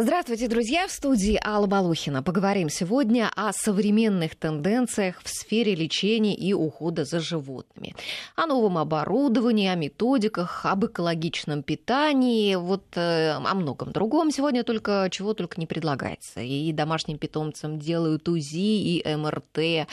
[0.00, 0.86] Здравствуйте, друзья!
[0.86, 2.22] В студии Алла Балухина.
[2.22, 7.96] Поговорим сегодня о современных тенденциях в сфере лечения и ухода за животными.
[8.36, 14.30] О новом оборудовании, о методиках, об экологичном питании, вот э, о многом другом.
[14.30, 16.42] Сегодня только чего только не предлагается.
[16.42, 19.86] И домашним питомцам делают УЗИ и МРТ, э,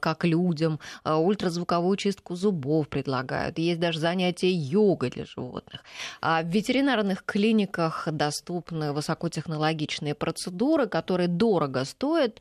[0.00, 0.80] как людям.
[1.04, 3.58] Э, ультразвуковую чистку зубов предлагают.
[3.58, 5.84] Есть даже занятия йогой для животных.
[6.22, 12.38] А в ветеринарных клиниках доступны высокотехнологичные технологичные процедуры, которые дорого стоят,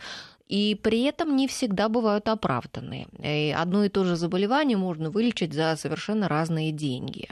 [0.52, 3.08] и при этом не всегда бывают оправданы.
[3.24, 7.30] И одно и то же заболевание можно вылечить за совершенно разные деньги.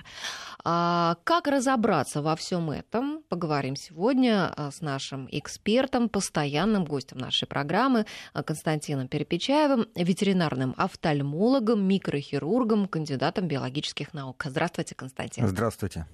[0.64, 7.48] А как разобраться во всем этом, поговорим сегодня а, с нашим экспертом, постоянным гостем нашей
[7.48, 14.44] программы а, Константином Перепечаевым, ветеринарным офтальмологом, микрохирургом, кандидатом биологических наук.
[14.46, 15.48] Здравствуйте, Константин.
[15.48, 16.06] Здравствуйте.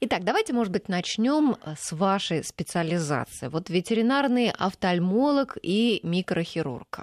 [0.00, 3.48] Итак, давайте, может быть, начнем с вашей специализации.
[3.48, 6.29] Вот ветеринарный офтальмолог и микрохирург.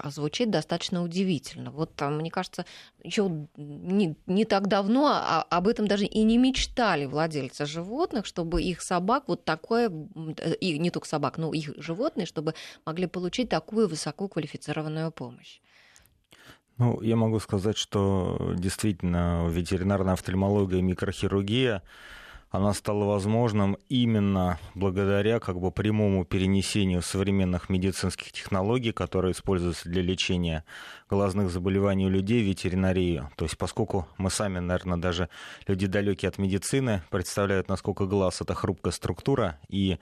[0.06, 1.70] Звучит достаточно удивительно.
[1.70, 2.64] Вот там, мне кажется,
[3.02, 8.62] еще не, не так давно а, об этом даже и не мечтали владельцы животных, чтобы
[8.62, 9.90] их собак вот такое,
[10.60, 12.54] и не только собак, но их животные, чтобы
[12.84, 15.60] могли получить такую высококвалифицированную помощь?
[16.78, 21.82] Ну, я могу сказать, что действительно ветеринарная офтальмология и микрохирургия
[22.50, 30.02] она стала возможным именно благодаря как бы прямому перенесению современных медицинских технологий, которые используются для
[30.02, 30.64] лечения
[31.10, 33.30] глазных заболеваний у людей, ветеринарию.
[33.36, 35.28] То есть поскольку мы сами, наверное, даже
[35.66, 39.98] люди далекие от медицины, представляют, насколько глаз это хрупкая структура, и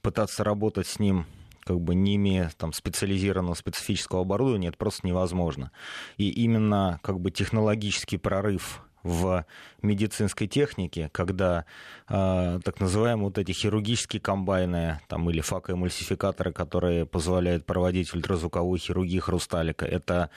[0.00, 1.26] пытаться работать с ним
[1.64, 5.70] как бы не имея там специализированного специфического оборудования, это просто невозможно.
[6.16, 9.44] И именно как бы технологический прорыв в
[9.82, 11.64] медицинской технике, когда
[12.08, 19.22] э, так называемые вот эти хирургические комбайны там, или факоэмульсификаторы, которые позволяют проводить ультразвуковую хирургию
[19.22, 20.30] хрусталика, это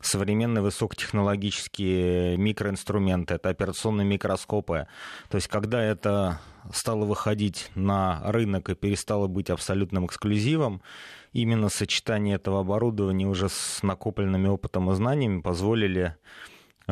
[0.00, 4.86] современные высокотехнологические микроинструменты, это операционные микроскопы.
[5.28, 6.40] То есть когда это
[6.72, 10.82] стало выходить на рынок и перестало быть абсолютным эксклюзивом,
[11.32, 16.16] именно сочетание этого оборудования уже с накопленными опытом и знаниями позволили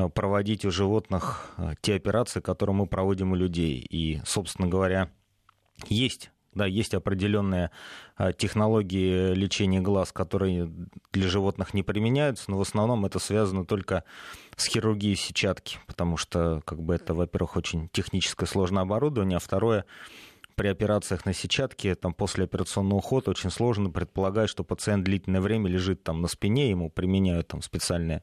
[0.09, 3.79] проводить у животных э, те операции, которые мы проводим у людей.
[3.89, 5.11] И, собственно говоря,
[5.89, 7.71] есть да, есть определенные
[8.17, 10.71] э, технологии лечения глаз, которые
[11.13, 14.05] для животных не применяются, но в основном это связано только
[14.57, 19.85] с хирургией сетчатки, потому что, как бы, это, во-первых, очень техническое сложное оборудование, а второе,
[20.55, 25.69] при операциях на сетчатке, там, после операционного ухода очень сложно предполагать, что пациент длительное время
[25.69, 28.23] лежит там на спине, ему применяют там специальные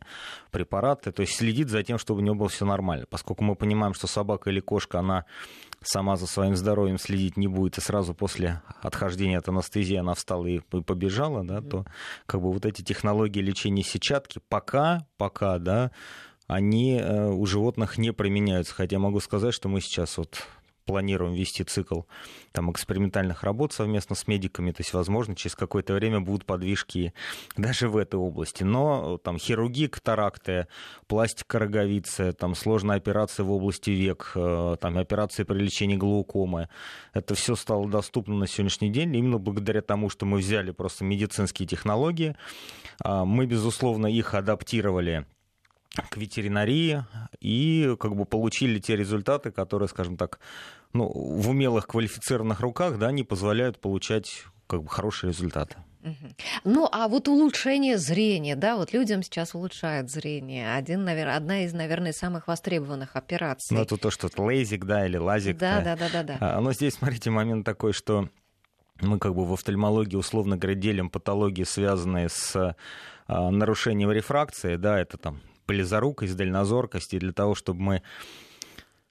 [0.52, 3.06] препараты, то есть следит за тем, чтобы у него было все нормально.
[3.10, 5.26] Поскольку мы понимаем, что собака или кошка, она
[5.84, 10.46] сама за своим здоровьем следить не будет, и сразу после отхождения от анестезии она встала
[10.46, 11.86] и побежала, да, то
[12.26, 15.92] как бы вот эти технологии лечения сетчатки пока, пока, да,
[16.52, 18.76] они э, у животных не применяются.
[18.76, 20.46] Хотя могу сказать, что мы сейчас вот
[20.86, 22.02] планируем вести цикл
[22.52, 27.14] там, экспериментальных работ совместно с медиками, то есть, возможно, через какое-то время будут подвижки
[27.58, 28.64] даже в этой области.
[28.64, 30.68] Но там хирургия катаракты,
[31.08, 36.70] пластика роговицы, там сложные операции в области век, э, там операции при лечении глаукомы,
[37.14, 41.68] это все стало доступно на сегодняшний день именно благодаря тому, что мы взяли просто медицинские
[41.68, 42.36] технологии,
[43.04, 45.26] а, мы, безусловно, их адаптировали
[46.10, 47.06] к ветеринарии
[47.40, 50.40] и как бы получили те результаты, которые, скажем так,
[50.94, 55.78] ну, в умелых квалифицированных руках, да, не позволяют получать как бы хорошие результаты.
[56.64, 60.74] Ну, а вот улучшение зрения, да, вот людям сейчас улучшает зрение.
[60.74, 63.76] Один, наверное, одна из, наверное, самых востребованных операций.
[63.78, 65.58] Ну, это то, что это лейзик, да, или лазик.
[65.58, 66.38] Да, да, да, да, да.
[66.40, 68.30] А, но здесь, смотрите, момент такой, что
[69.00, 72.76] мы как бы в офтальмологии условно говоря делим патологии, связанные с
[73.28, 78.02] а, нарушением рефракции, да, это там близорукость, дальнозоркость, и для того, чтобы мы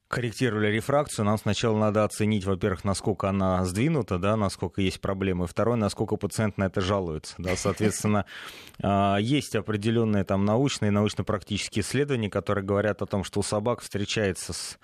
[0.09, 5.76] корректировали рефракцию, нам сначала надо оценить, во-первых, насколько она сдвинута, да, насколько есть проблемы, второе,
[5.76, 7.35] насколько пациент на это жалуется.
[7.38, 8.26] Да, соответственно,
[8.82, 14.52] а, есть определенные там научные, научно-практические исследования, которые говорят о том, что у собак встречается
[14.52, 14.79] с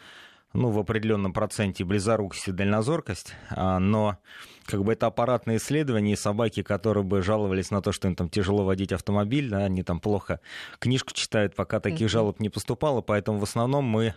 [0.52, 4.18] ну, в определенном проценте близорукость и дальнозоркость, а, но
[4.64, 8.28] как бы это аппаратное исследование, и собаки, которые бы жаловались на то, что им там
[8.28, 10.40] тяжело водить автомобиль, да, они там плохо
[10.78, 14.14] книжку читают, пока таких жалоб не поступало, поэтому в основном мы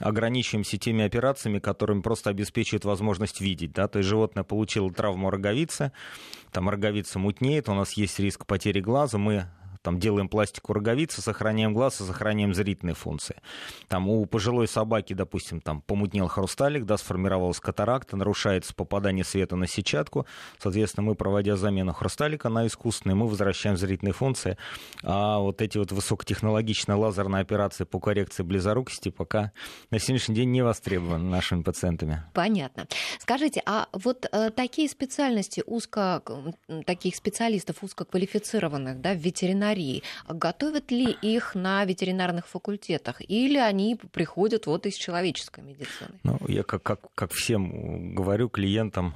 [0.00, 5.92] ограничиваемся теми операциями, которыми просто обеспечивают возможность видеть, да, то есть животное получило травму роговицы,
[6.52, 9.46] там роговица мутнеет, у нас есть риск потери глаза, мы
[9.86, 13.36] там делаем пластику роговицы, сохраняем глаз и сохраняем зрительные функции.
[13.86, 19.68] Там у пожилой собаки, допустим, там помутнел хрусталик, да, сформировалась катаракта, нарушается попадание света на
[19.68, 20.26] сетчатку,
[20.58, 24.58] соответственно, мы, проводя замену хрусталика на искусственный, мы возвращаем зрительные функции,
[25.04, 29.52] а вот эти вот высокотехнологичные лазерные операции по коррекции близорукости пока
[29.92, 32.24] на сегодняшний день не востребованы нашими пациентами.
[32.34, 32.88] Понятно.
[33.20, 36.24] Скажите, а вот э, такие специальности узко,
[36.86, 39.75] таких специалистов узкоквалифицированных да, в ветеринарии,
[40.28, 46.18] готовят ли их на ветеринарных факультетах или они приходят вот из человеческой медицины?
[46.22, 49.14] Ну, я как, как, как всем говорю клиентам,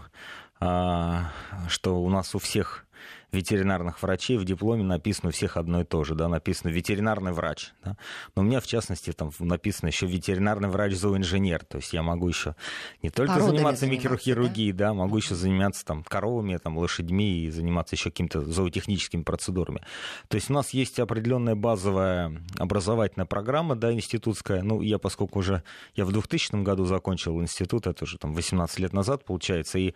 [0.61, 1.33] а,
[1.69, 2.87] что у нас у всех
[3.33, 7.73] ветеринарных врачей в дипломе написано у всех одно и то же, да, написано ветеринарный врач.
[7.85, 7.97] Да?
[8.35, 11.65] Но у меня, в частности, там написано еще ветеринарный врач-зооинженер.
[11.65, 12.57] То есть я могу еще
[13.03, 14.89] не только Породами заниматься микрохирургией, да?
[14.89, 19.81] да, могу еще заниматься там коровами, там, лошадьми и заниматься еще какими-то зоотехническими процедурами.
[20.29, 24.63] То есть у нас есть определенная базовая образовательная программа, да, институтская.
[24.63, 25.63] Ну, я, поскольку уже
[25.95, 29.95] я в 2000 году закончил институт, это уже там 18 лет назад, получается, и,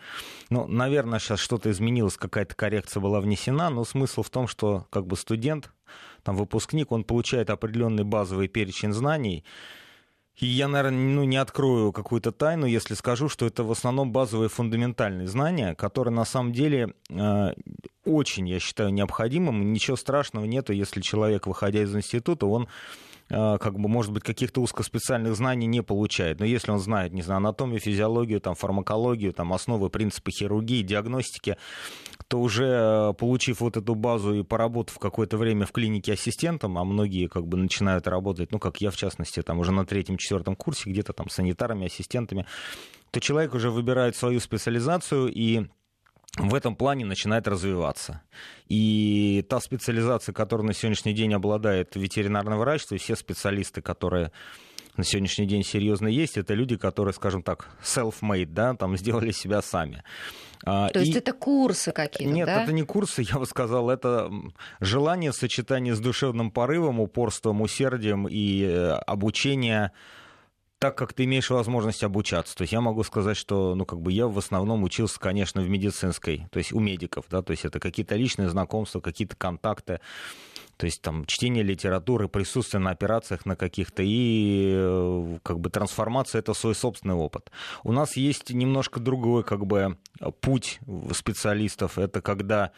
[0.50, 5.06] ну, наверное, сейчас что-то изменилось, какая-то коррекция была внесена, но смысл в том, что как
[5.06, 5.72] бы студент,
[6.22, 9.44] там, выпускник, он получает определенный базовый перечень знаний,
[10.36, 14.48] и я, наверное, ну, не открою какую-то тайну, если скажу, что это в основном базовые
[14.48, 17.54] фундаментальные знания, которые на самом деле э,
[18.04, 19.72] очень, я считаю, необходимым.
[19.72, 22.68] Ничего страшного нету, если человек, выходя из института, он
[23.34, 26.40] как бы, может быть, каких-то узкоспециальных знаний не получает.
[26.40, 31.56] Но если он знает, не знаю, анатомию, физиологию, там, фармакологию, там, основы, принципы хирургии, диагностики,
[32.28, 36.84] то уже э, получив вот эту базу и поработав какое-то время в клинике ассистентом, а
[36.84, 40.90] многие как бы начинают работать, ну, как я, в частности, там, уже на третьем-четвертом курсе,
[40.90, 42.46] где-то там санитарами, ассистентами,
[43.10, 45.66] то человек уже выбирает свою специализацию и
[46.36, 48.22] в этом плане начинает развиваться.
[48.68, 54.32] И та специализация, которой на сегодняшний день обладает ветеринарный врач, то есть все специалисты, которые
[54.96, 59.60] на сегодняшний день серьезно есть, это люди, которые, скажем так, self-made, да, там сделали себя
[59.60, 60.02] сами.
[60.64, 62.62] А, то есть это курсы какие-то, Нет, да?
[62.62, 64.30] это не курсы, я бы сказал, это
[64.80, 69.90] желание в сочетании с душевным порывом, упорством, усердием и э, обучение
[70.84, 72.54] так как ты имеешь возможность обучаться.
[72.54, 75.68] То есть я могу сказать, что ну, как бы я в основном учился, конечно, в
[75.70, 80.00] медицинской, то есть у медиков, да, то есть это какие-то личные знакомства, какие-то контакты,
[80.76, 86.40] то есть там чтение литературы, присутствие на операциях на каких-то и э, как бы трансформация
[86.40, 87.50] это свой собственный опыт.
[87.82, 89.96] У нас есть немножко другой как бы
[90.42, 90.80] путь
[91.12, 92.72] специалистов, это когда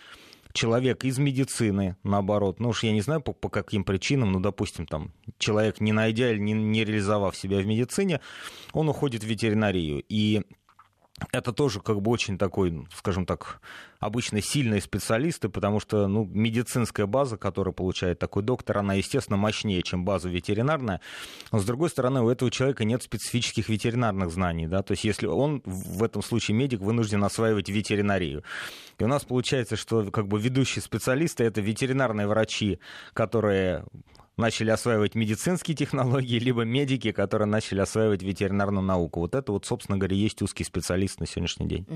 [0.56, 4.86] человек из медицины, наоборот, ну уж я не знаю по, по каким причинам, ну, допустим,
[4.86, 8.20] там, человек, не найдя или не, не реализовав себя в медицине,
[8.72, 10.02] он уходит в ветеринарию.
[10.08, 10.42] И
[11.32, 13.60] это тоже как бы очень такой, скажем так,
[14.00, 19.82] обычно сильные специалисты, потому что ну, медицинская база, которую получает такой доктор, она, естественно, мощнее,
[19.82, 21.00] чем база ветеринарная.
[21.52, 24.66] Но, с другой стороны, у этого человека нет специфических ветеринарных знаний.
[24.66, 24.82] Да?
[24.82, 28.44] То есть, если он, в этом случае медик, вынужден осваивать ветеринарию.
[28.98, 32.78] И у нас получается, что как бы ведущие специалисты— это ветеринарные врачи,
[33.14, 33.84] которые
[34.36, 39.20] начали осваивать медицинские технологии, либо медики, которые начали осваивать ветеринарную науку.
[39.20, 41.86] Вот это вот, собственно говоря, есть узкий специалист на сегодняшний день.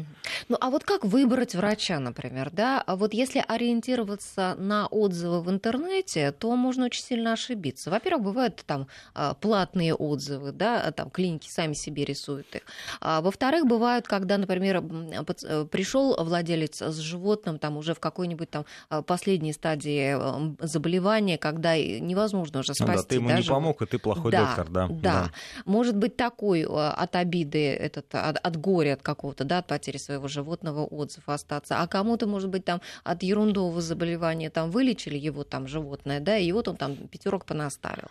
[0.49, 2.83] Ну, а вот как выбрать врача, например, да?
[2.87, 7.91] А вот если ориентироваться на отзывы в интернете, то можно очень сильно ошибиться.
[7.91, 12.63] Во-первых, бывают там а, платные отзывы, да, там клиники сами себе рисуют их.
[13.01, 18.65] А, во-вторых, бывают, когда, например, э, пришел владелец с животным там уже в какой-нибудь там
[18.89, 20.17] а, последней стадии
[20.65, 22.85] заболевания, когда невозможно невозможно уже спасти.
[22.85, 23.43] Ну, да, ты ему даже...
[23.43, 24.87] не помог, и ты плохой да, доктор, да.
[24.89, 24.97] да.
[25.01, 25.31] Да.
[25.65, 29.99] Может быть такой э, от обиды, этот, от, от горя от какого-то, да, от потери
[29.99, 31.81] своего животного отзыв остаться.
[31.81, 36.53] А кому-то, может быть, там от ерундового заболевания там вылечили его там животное, да, и
[36.53, 38.09] вот он там пятерок понаставил.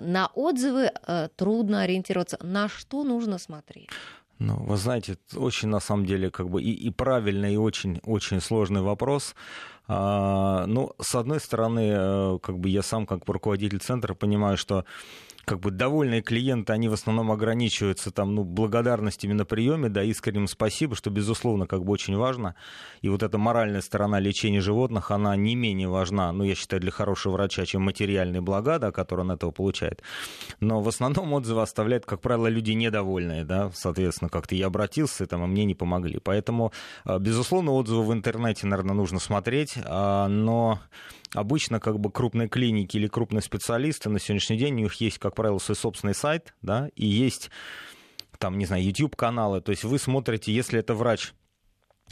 [0.00, 2.38] На отзывы э, трудно ориентироваться.
[2.42, 3.88] На что нужно смотреть?
[4.38, 8.40] Ну, вы знаете, очень на самом деле как бы и, и правильный, и очень, очень
[8.40, 9.34] сложный вопрос.
[9.88, 14.84] А, ну, с одной стороны, э, как бы я сам как руководитель центра понимаю, что
[15.46, 20.48] как бы довольные клиенты, они в основном ограничиваются там, ну, благодарностями на приеме, да, искренним
[20.48, 22.56] спасибо, что, безусловно, как бы очень важно.
[23.00, 26.90] И вот эта моральная сторона лечения животных, она не менее важна, ну, я считаю, для
[26.90, 30.02] хорошего врача, чем материальные блага, да, которые он этого получает.
[30.58, 35.44] Но в основном отзывы оставляют, как правило, люди недовольные, да, соответственно, как-то я обратился, там,
[35.44, 36.18] а мне не помогли.
[36.18, 36.72] Поэтому,
[37.04, 40.80] э, безусловно, отзывы в интернете, наверное, нужно смотреть, а, но
[41.34, 45.34] обычно как бы крупные клиники или крупные специалисты на сегодняшний день, у них есть, как
[45.34, 47.50] правило, свой собственный сайт, да, и есть
[48.38, 51.32] там, не знаю, YouTube-каналы, то есть вы смотрите, если это врач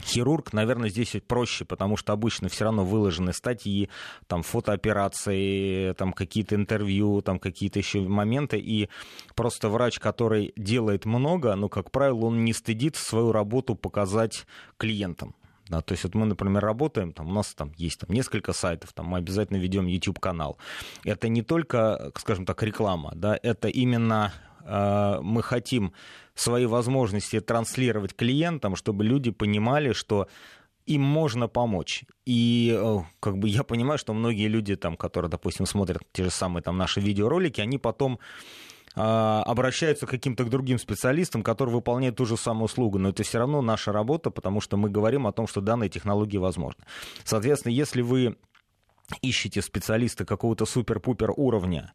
[0.03, 3.89] Хирург, наверное, здесь проще, потому что обычно все равно выложены статьи,
[4.27, 8.89] там фотооперации, там какие-то интервью, там какие-то еще моменты, и
[9.35, 14.45] просто врач, который делает много, ну, как правило, он не стыдит свою работу показать
[14.77, 15.33] клиентам.
[15.69, 18.93] Да, то есть вот мы, например, работаем, там, у нас там есть там, несколько сайтов,
[18.93, 20.57] там, мы обязательно ведем YouTube-канал.
[21.03, 24.31] Это не только, скажем так, реклама, да, это именно
[24.63, 25.93] э, мы хотим
[26.35, 30.27] свои возможности транслировать клиентам, чтобы люди понимали, что
[30.85, 32.03] им можно помочь.
[32.25, 36.29] И э, как бы я понимаю, что многие люди, там, которые, допустим, смотрят те же
[36.29, 38.19] самые там, наши видеоролики, они потом
[38.95, 42.97] обращаются к каким-то другим специалистам, которые выполняют ту же самую услугу.
[42.97, 46.37] Но это все равно наша работа, потому что мы говорим о том, что данные технологии
[46.37, 46.83] возможны.
[47.23, 48.37] Соответственно, если вы
[49.21, 51.93] ищете специалиста какого-то супер-пупер уровня,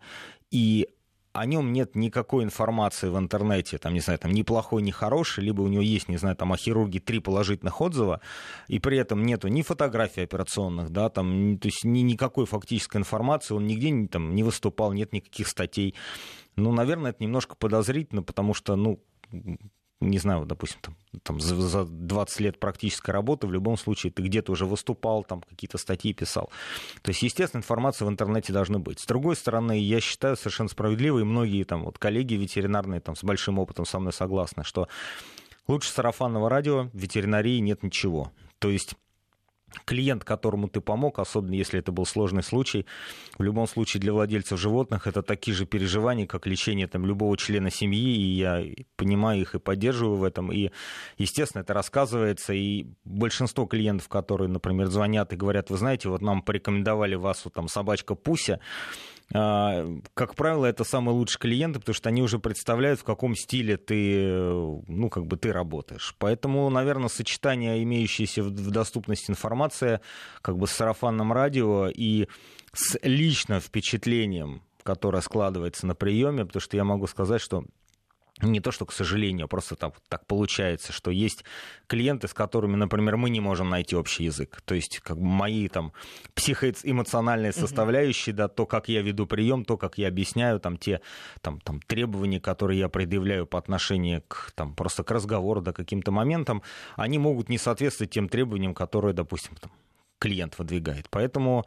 [0.50, 0.88] и
[1.32, 5.44] о нем нет никакой информации в интернете, там, не знаю, там, ни плохой, ни хороший,
[5.44, 8.20] либо у него есть, не знаю, там, о хирурге три положительных отзыва,
[8.66, 13.54] и при этом нету ни фотографий операционных, да, там, то есть ни, никакой фактической информации,
[13.54, 15.94] он нигде там, не выступал, нет никаких статей.
[16.56, 19.00] Ну, наверное, это немножко подозрительно, потому что, ну,
[20.00, 24.22] не знаю, допустим, там, там за, за 20 лет практической работы, в любом случае ты
[24.22, 26.50] где-то уже выступал, там какие-то статьи писал.
[27.02, 29.00] То есть, естественно, информация в интернете должна быть.
[29.00, 33.22] С другой стороны, я считаю совершенно справедливо, и многие там вот коллеги ветеринарные там с
[33.22, 34.88] большим опытом со мной согласны, что
[35.68, 38.32] лучше сарафанного радио в ветеринарии нет ничего.
[38.58, 38.94] То есть
[39.84, 42.86] клиент, которому ты помог, особенно если это был сложный случай,
[43.38, 47.70] в любом случае для владельцев животных это такие же переживания, как лечение там, любого члена
[47.70, 48.64] семьи, и я
[48.96, 50.52] понимаю их и поддерживаю в этом.
[50.52, 50.70] И,
[51.18, 56.42] естественно, это рассказывается, и большинство клиентов, которые, например, звонят и говорят, вы знаете, вот нам
[56.42, 58.60] порекомендовали вас, вот там собачка Пуся,
[59.32, 64.28] как правило, это самые лучшие клиенты, потому что они уже представляют, в каком стиле ты,
[64.32, 66.16] ну, как бы ты работаешь.
[66.18, 70.00] Поэтому, наверное, сочетание имеющейся в доступности информации,
[70.42, 72.26] как бы с сарафанным радио и
[72.72, 77.64] с личным впечатлением, которое складывается на приеме, потому что я могу сказать, что
[78.42, 81.44] не то, что, к сожалению, просто так, так получается, что есть
[81.86, 84.60] клиенты, с которыми, например, мы не можем найти общий язык.
[84.64, 85.92] То есть, как бы мои там
[86.34, 91.00] психоэмоциональные составляющие, да, то, как я веду прием, то, как я объясняю, там, те
[91.40, 96.10] там, там, требования, которые я предъявляю по отношению к, там, просто к разговору, да, каким-то
[96.10, 96.62] моментам,
[96.96, 99.70] они могут не соответствовать тем требованиям, которые, допустим, там,
[100.20, 101.08] клиент выдвигает.
[101.10, 101.64] Поэтому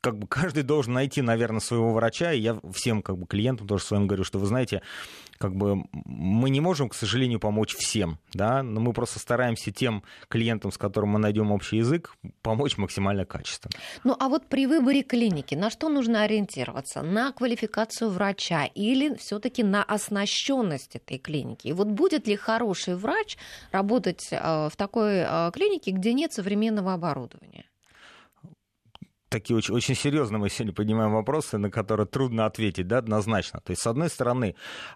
[0.00, 3.84] как бы каждый должен найти, наверное, своего врача, и я всем как бы клиентам тоже
[3.84, 4.82] своим говорю, что вы знаете,
[5.38, 10.04] как бы мы не можем, к сожалению, помочь всем, да, но мы просто стараемся тем
[10.28, 13.72] клиентам, с которыми мы найдем общий язык, помочь максимально качественно.
[14.04, 17.02] Ну а вот при выборе клиники на что нужно ориентироваться?
[17.02, 21.68] На квалификацию врача или все-таки на оснащенность этой клиники?
[21.68, 23.36] И вот будет ли хороший врач
[23.72, 27.64] работать э, в такой э, клинике, где нет современного оборудования?
[29.36, 33.60] Такие очень, очень серьезные мы сегодня поднимаем вопросы, на которые трудно ответить, да, однозначно.
[33.60, 34.54] То есть, с одной стороны,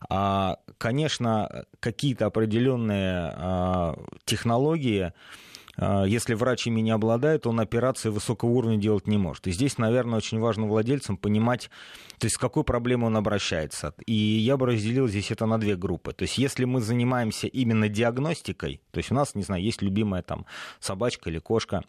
[0.08, 5.12] а, конечно, какие-то определенные а, технологии,
[5.76, 9.46] а, если врач ими не обладает, он операции высокого уровня делать не может.
[9.46, 11.68] И здесь, наверное, очень важно владельцам понимать,
[12.18, 13.92] то есть с какой проблемой он обращается.
[14.06, 16.14] И я бы разделил здесь это на две группы.
[16.14, 20.22] То есть если мы занимаемся именно диагностикой, то есть у нас, не знаю, есть любимая
[20.22, 20.46] там
[20.80, 21.84] собачка или кошка,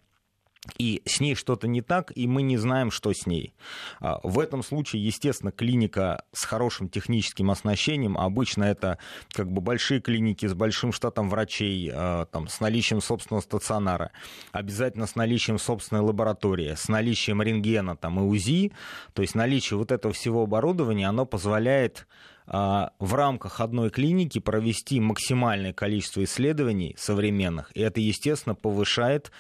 [0.78, 3.54] и с ней что-то не так, и мы не знаем, что с ней.
[4.00, 9.00] А, в этом случае, естественно, клиника с хорошим техническим оснащением, обычно это
[9.34, 14.12] как бы большие клиники с большим штатом врачей, а, там, с наличием собственного стационара,
[14.52, 18.72] обязательно с наличием собственной лаборатории, с наличием рентгена там, и УЗИ,
[19.14, 22.08] то есть наличие вот этого всего оборудования, оно позволяет
[22.46, 29.32] а, в рамках одной клиники провести максимальное количество исследований современных, и это, естественно, повышает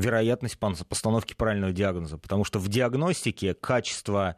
[0.00, 2.18] вероятность постановки правильного диагноза.
[2.18, 4.36] Потому что в диагностике качество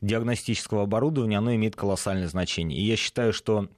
[0.00, 2.78] диагностического оборудования, оно имеет колоссальное значение.
[2.78, 3.68] И я считаю, что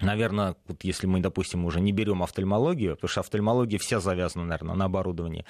[0.00, 4.74] Наверное, вот если мы, допустим, уже не берем офтальмологию, потому что офтальмология вся завязана, наверное,
[4.74, 5.46] на оборудовании,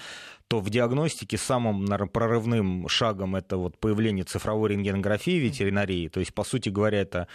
[0.46, 6.06] то в диагностике самым наверное, прорывным шагом это вот появление цифровой рентгенографии ветеринарии.
[6.06, 7.26] То есть, по сути говоря, это,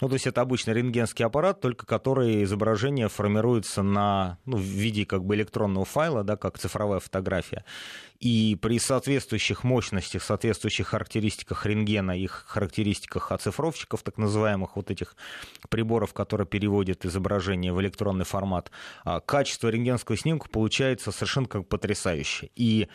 [0.00, 5.06] ну, то есть это обычный рентгенский аппарат, только который изображение формируется на, ну, в виде
[5.06, 7.64] как бы электронного файла, да, как цифровая фотография.
[8.20, 15.16] И при соответствующих мощностях, соответствующих характеристиках рентгена, их характеристиках оцифровщиков, так называемых вот этих
[15.68, 18.70] приборов, которые переводят изображение в электронный формат,
[19.04, 22.50] а, качество рентгенского снимка получается совершенно как потрясающе.
[22.56, 22.88] И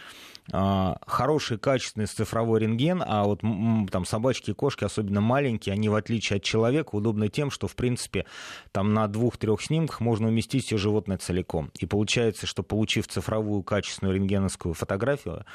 [0.52, 6.38] хороший, качественный цифровой рентген, а вот там собачки и кошки, особенно маленькие, они в отличие
[6.38, 8.26] от человека удобны тем, что в принципе
[8.72, 11.72] там на двух-трех снимках можно уместить все животное целиком.
[11.80, 15.46] И получается, что получив цифровую качественную рентгеновскую фотографию,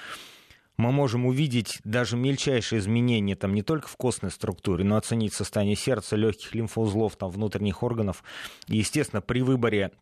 [0.77, 5.77] мы можем увидеть даже мельчайшие изменения там не только в костной структуре, но оценить состояние
[5.77, 8.23] сердца, легких лимфоузлов, там, внутренних органов.
[8.69, 9.93] И, естественно, при выборе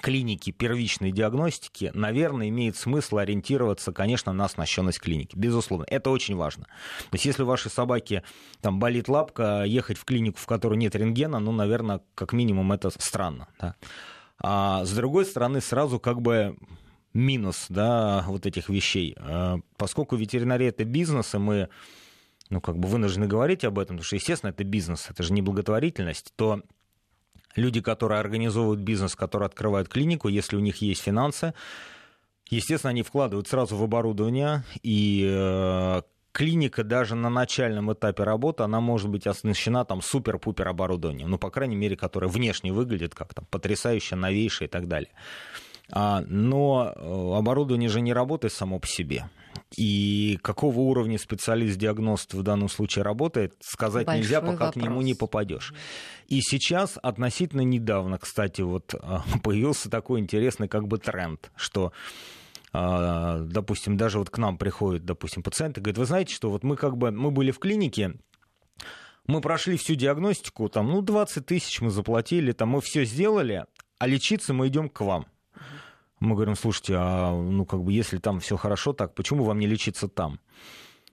[0.00, 5.36] клиники первичной диагностики, наверное, имеет смысл ориентироваться, конечно, на оснащенность клиники.
[5.36, 6.64] Безусловно, это очень важно.
[6.64, 8.22] То есть, если у вашей собаки
[8.60, 12.90] там болит лапка, ехать в клинику, в которой нет рентгена, ну, наверное, как минимум это
[12.90, 13.48] странно.
[13.60, 13.74] Да?
[14.38, 16.56] А с другой стороны, сразу как бы
[17.12, 19.14] минус да, вот этих вещей.
[19.18, 21.68] А, поскольку ветеринария это бизнес, и мы
[22.50, 25.42] ну, как бы вынуждены говорить об этом, потому что, естественно, это бизнес, это же не
[25.42, 26.62] благотворительность, то
[27.56, 31.54] люди, которые организовывают бизнес, которые открывают клинику, если у них есть финансы,
[32.50, 38.80] естественно, они вкладывают сразу в оборудование, и э, клиника даже на начальном этапе работы, она
[38.80, 43.46] может быть оснащена там супер-пупер оборудованием, ну, по крайней мере, которое внешне выглядит как там
[43.50, 45.10] потрясающе, новейшее и так далее.
[45.90, 49.28] А, но э, оборудование же не работает само по себе.
[49.76, 54.72] И какого уровня специалист-диагност в данном случае работает, сказать Большой нельзя, пока вопрос.
[54.72, 55.74] к нему не попадешь.
[56.28, 61.92] И сейчас, относительно недавно, кстати, вот а, появился такой интересный как бы тренд, что
[62.72, 66.76] а, допустим, даже вот к нам приходят, допустим, пациенты, говорят, вы знаете, что вот мы
[66.76, 68.14] как бы, мы были в клинике,
[69.26, 73.66] мы прошли всю диагностику, там, ну, 20 тысяч мы заплатили, там, мы все сделали,
[73.98, 75.26] а лечиться мы идем к вам.
[76.24, 79.66] Мы говорим, слушайте, а ну как бы если там все хорошо, так почему вам не
[79.66, 80.40] лечиться там?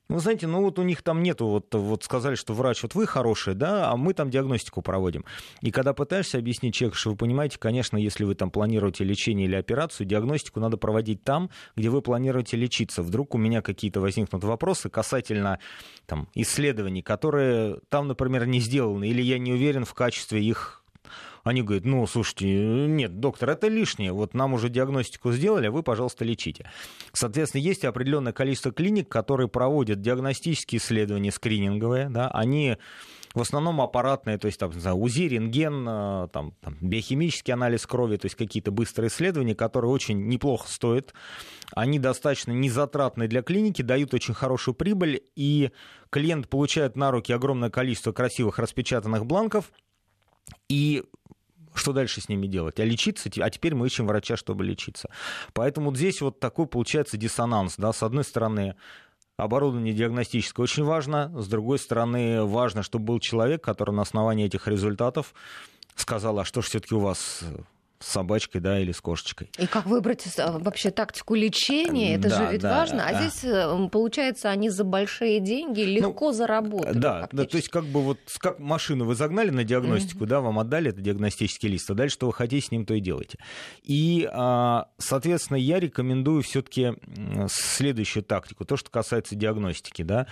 [0.08, 3.08] Ну, знаете, ну вот у них там нету, вот, вот сказали, что врач, вот вы
[3.08, 5.24] хороший, да, а мы там диагностику проводим.
[5.62, 9.56] И когда пытаешься объяснить человеку, что вы понимаете, конечно, если вы там планируете лечение или
[9.56, 13.03] операцию, диагностику надо проводить там, где вы планируете лечиться.
[13.03, 15.60] Вдруг у меня какие-то возникнут вопросы касательно
[16.08, 20.81] там, исследований, которые там, например, не сделаны, или я не уверен в качестве их
[21.44, 25.84] они говорят, ну, слушайте, нет, доктор, это лишнее, вот нам уже диагностику сделали, а вы,
[25.84, 26.70] пожалуйста, лечите.
[27.14, 32.78] Соответственно, есть определенное количество клиник, которые проводят диагностические исследования скрининговые, да, они
[33.34, 38.18] в основном аппаратные, то есть там, знаю, УЗИ, рентген, э, там, там, биохимический анализ крови,
[38.18, 41.14] то есть какие-то быстрые исследования, которые очень неплохо стоят.
[41.74, 45.72] Они достаточно незатратны для клиники, дают очень хорошую прибыль, и
[46.10, 49.72] клиент получает на руки огромное количество красивых распечатанных бланков,
[50.68, 51.04] и
[51.74, 52.79] что дальше с ними делать?
[52.79, 53.29] А лечиться?
[53.40, 55.10] А теперь мы ищем врача, чтобы лечиться.
[55.53, 57.75] Поэтому вот здесь вот такой получается диссонанс.
[57.77, 57.94] Да?
[57.94, 58.75] С одной стороны,
[59.38, 64.68] оборудование диагностическое очень важно, с другой стороны, важно, чтобы был человек, который на основании этих
[64.68, 65.34] результатов
[65.96, 67.44] сказал, а что же все-таки у вас
[68.01, 69.50] с собачкой, да, или с кошечкой.
[69.57, 73.05] И как выбрать э, вообще тактику лечения, это да, же ведь да, важно.
[73.05, 73.27] А да.
[73.27, 76.98] здесь, э, получается, они за большие деньги легко ну, заработали.
[76.98, 80.27] Да, да, то есть как бы вот как машину вы загнали на диагностику, mm-hmm.
[80.27, 83.00] да, вам отдали этот диагностический лист, а дальше что вы хотите с ним, то и
[83.00, 83.37] делайте.
[83.83, 86.94] И, а, соответственно, я рекомендую все-таки
[87.48, 90.27] следующую тактику, то, что касается диагностики, да.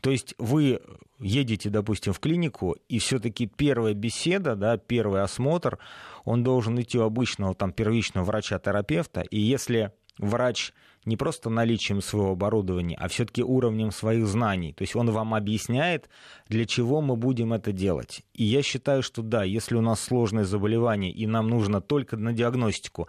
[0.00, 0.80] То есть вы
[1.20, 5.78] едете, допустим, в клинику, и все-таки первая беседа, да, первый осмотр,
[6.24, 10.72] он должен идти у обычного там первичного врача-терапевта, и если врач
[11.04, 14.72] не просто наличием своего оборудования, а все-таки уровнем своих знаний.
[14.72, 16.08] То есть он вам объясняет,
[16.48, 18.22] для чего мы будем это делать.
[18.32, 22.32] И я считаю, что да, если у нас сложное заболевание, и нам нужно только на
[22.32, 23.08] диагностику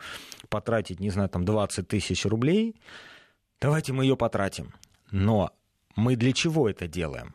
[0.49, 2.75] потратить, не знаю, там 20 тысяч рублей,
[3.61, 4.73] давайте мы ее потратим.
[5.11, 5.51] Но
[5.95, 7.33] мы для чего это делаем?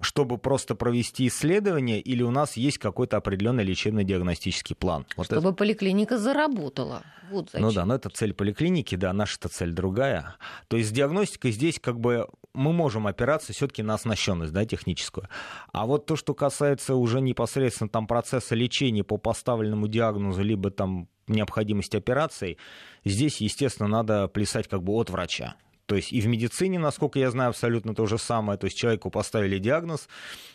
[0.00, 5.06] Чтобы просто провести исследование, или у нас есть какой-то определенный лечебно-диагностический план?
[5.16, 5.52] Вот чтобы это...
[5.52, 7.02] поликлиника заработала.
[7.30, 7.66] Вот зачем.
[7.66, 10.36] Ну да, но это цель поликлиники, да, наша-то цель другая.
[10.68, 15.28] То есть с диагностикой здесь как бы мы можем опираться все-таки на оснащенность да, техническую.
[15.72, 21.08] А вот то, что касается уже непосредственно там процесса лечения по поставленному диагнозу, либо там
[21.28, 22.58] необходимости операции,
[23.04, 25.54] здесь, естественно, надо плясать как бы от врача.
[25.90, 28.56] То есть и в медицине, насколько я знаю, абсолютно то же самое.
[28.56, 30.08] То есть человеку поставили диагноз,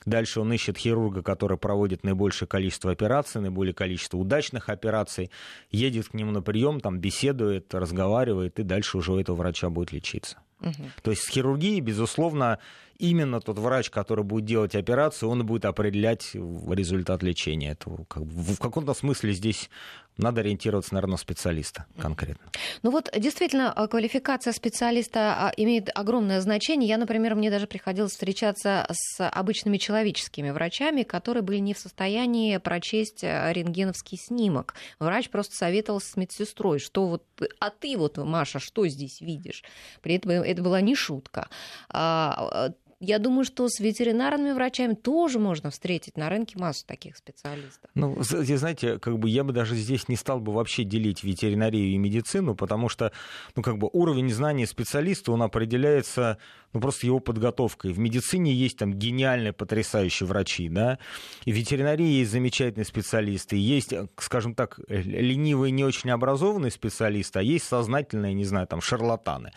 [0.05, 5.29] дальше он ищет хирурга, который проводит наибольшее количество операций, наиболее количество удачных операций,
[5.71, 9.91] едет к нему на прием, там беседует, разговаривает, и дальше уже у этого врача будет
[9.91, 10.37] лечиться.
[10.61, 10.73] Угу.
[11.03, 12.59] То есть с хирургией, безусловно,
[12.97, 17.71] именно тот врач, который будет делать операцию, он будет определять результат лечения.
[17.71, 19.69] Это как в каком-то смысле здесь
[20.17, 22.45] надо ориентироваться, наверное, на специалиста конкретно.
[22.84, 26.88] Ну вот действительно а, квалификация специалиста а, имеет огромное значение.
[26.88, 32.58] Я, например, мне даже приходилось встречаться с обычными человеческими врачами, которые были не в состоянии
[32.58, 34.75] прочесть а, рентгеновский снимок.
[34.99, 37.23] Врач просто советовался с медсестрой, что вот,
[37.60, 39.63] а ты вот, Маша, что здесь видишь?
[40.01, 41.49] При этом это была не шутка
[42.99, 47.89] я думаю, что с ветеринарными врачами тоже можно встретить на рынке массу таких специалистов.
[47.93, 51.97] Ну, знаете, как бы я бы даже здесь не стал бы вообще делить ветеринарию и
[51.97, 53.12] медицину, потому что,
[53.55, 56.38] ну, как бы уровень знания специалиста, он определяется
[56.75, 57.93] ну, просто его подготовкой.
[57.93, 60.99] В медицине есть там гениальные, потрясающие врачи, да,
[61.45, 67.41] и в ветеринарии есть замечательные специалисты, есть, скажем так, ленивые, не очень образованные специалисты, а
[67.41, 69.53] есть сознательные, не знаю, там, шарлатаны.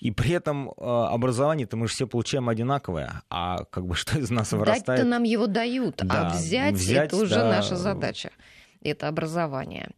[0.00, 4.30] И при этом а, образование-то мы же все получаем одинаковое, а как бы что из
[4.30, 4.86] нас вырастает?
[4.86, 8.32] Дать-то нам его дают, а да, а взять, взять это уже да, наша задача
[8.82, 9.88] это образование.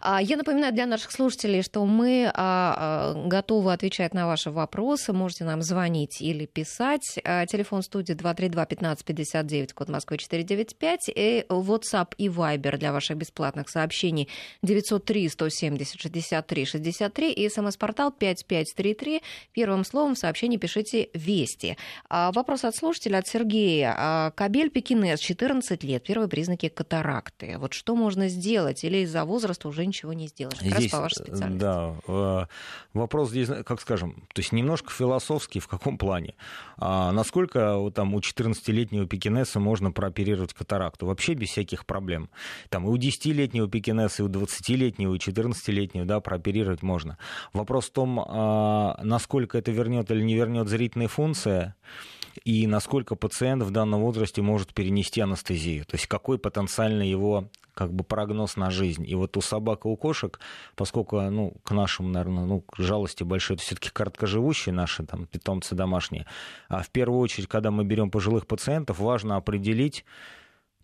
[0.00, 5.12] А, я напоминаю для наших слушателей, что мы а, а, готовы отвечать на ваши вопросы.
[5.12, 7.18] Можете нам звонить или писать.
[7.48, 11.10] Телефон студии 232-1559, код Москвы 495.
[11.14, 14.28] И WhatsApp и Viber для ваших бесплатных сообщений
[14.64, 17.32] 903-170-63-63.
[17.32, 19.22] И смс-портал 5533.
[19.52, 21.76] Первым словом в сообщении пишите «Вести».
[22.08, 24.32] Вопрос от слушателя, от Сергея.
[24.36, 26.04] Кабель Пекинес, 14 лет.
[26.04, 27.56] Первые признаки катаракты.
[27.58, 28.78] Вот что можно сделать?
[28.78, 30.58] сделать, или из-за возраста уже ничего не сделаешь?
[30.58, 31.60] Как здесь, раз по вашей специальности.
[31.60, 32.46] Да, э,
[32.94, 36.34] вопрос здесь, как скажем, то есть немножко философский, в каком плане?
[36.76, 41.06] А насколько там у 14-летнего пекинеса можно прооперировать катаракту?
[41.06, 42.30] Вообще без всяких проблем.
[42.68, 47.18] Там и у 10-летнего пекинеса, и у 20-летнего, и 14-летнего, да, прооперировать можно.
[47.52, 51.74] Вопрос в том, а, насколько это вернет или не вернет зрительные функции,
[52.44, 57.92] и насколько пациент в данном возрасте может перенести анестезию, то есть какой потенциальный его как
[57.92, 59.08] бы прогноз на жизнь.
[59.08, 60.40] И вот у собак и у кошек,
[60.74, 65.76] поскольку, ну, к нашему, наверное, ну, к жалости большой, это все-таки короткоживущие наши там питомцы
[65.76, 66.26] домашние,
[66.68, 70.04] а в первую очередь, когда мы берем пожилых пациентов, важно определить,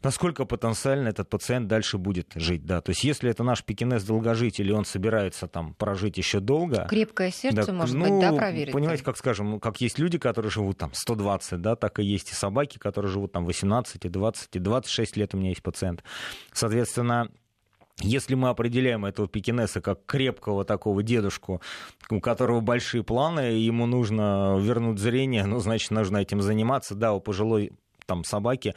[0.04, 2.64] насколько потенциально этот пациент дальше будет жить.
[2.64, 2.80] Да.
[2.80, 6.86] То есть если это наш пекинес долгожитель, и он собирается там прожить еще долго...
[6.88, 8.72] Крепкое сердце, да, может ну, быть, да, проверить?
[8.72, 12.30] Понимаете, как скажем, ну, как есть люди, которые живут там 120, да, так и есть
[12.30, 16.04] и собаки, которые живут там 18, и 20, и 26 лет у меня есть пациент.
[16.52, 17.30] Соответственно,
[18.00, 21.62] если мы определяем этого пекинеса как крепкого такого дедушку,
[22.10, 26.94] у которого большие планы, ему нужно вернуть зрение, ну, значит, нужно этим заниматься.
[26.94, 27.72] Да, у пожилой
[28.06, 28.74] там собаки,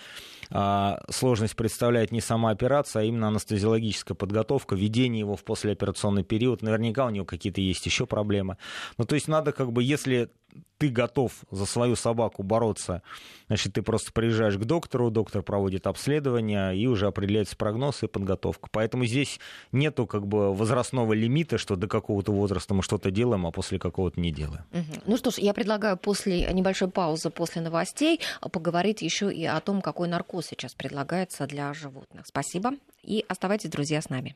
[0.50, 6.62] а, сложность представляет не сама операция, а именно анестезиологическая подготовка, введение его в послеоперационный период.
[6.62, 8.58] Наверняка у него какие-то есть еще проблемы.
[8.98, 10.30] Ну, то есть надо как бы, если
[10.78, 13.02] ты готов за свою собаку бороться,
[13.48, 18.70] значит, ты просто приезжаешь к доктору, доктор проводит обследование, и уже определяется прогноз и подготовка.
[18.72, 19.40] Поэтому здесь
[19.72, 24.20] нету как бы возрастного лимита, что до какого-то возраста мы что-то делаем, а после какого-то
[24.20, 24.64] не делаем.
[24.72, 25.02] Угу.
[25.08, 28.20] Ну что ж, я предлагаю после небольшой паузы, после новостей,
[28.52, 32.26] поговорить еще и о том, какой наркоз сейчас предлагается для животных.
[32.28, 34.36] Спасибо и оставайтесь, друзья, с нами.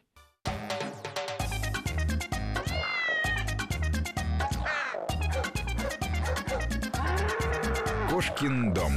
[8.22, 8.94] Кошкин дом.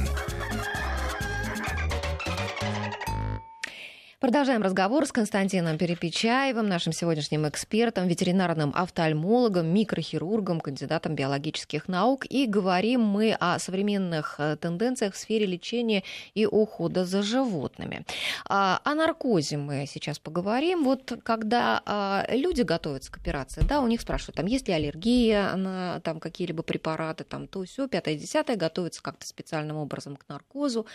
[4.21, 12.25] Продолжаем разговор с Константином Перепечаевым, нашим сегодняшним экспертом, ветеринарным офтальмологом, микрохирургом, кандидатом биологических наук.
[12.29, 18.05] И говорим мы о современных э, тенденциях в сфере лечения и ухода за животными.
[18.47, 20.85] А, о наркозе мы сейчас поговорим.
[20.85, 25.53] Вот когда а, люди готовятся к операции, да, у них спрашивают, там есть ли аллергия
[25.57, 30.87] на там, какие-либо препараты, там то все, пятое, десятое, готовятся как-то специальным образом к наркозу.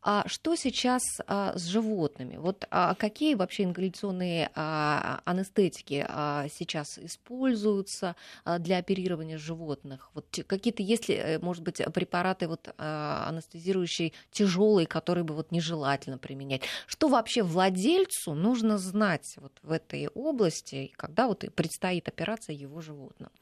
[0.00, 2.36] А что сейчас а, с животными?
[2.36, 2.66] Вот
[2.98, 8.14] какие вообще ингаляционные а, анестетики а, сейчас используются
[8.44, 10.10] а, для оперирования животных?
[10.14, 16.18] Вот какие-то, есть ли, э, может быть, препараты вот, анестезирующие тяжелые, которые бы вот нежелательно
[16.18, 16.62] применять?
[16.86, 23.32] Что вообще владельцу нужно знать вот в этой области, когда вот предстоит операция его животного?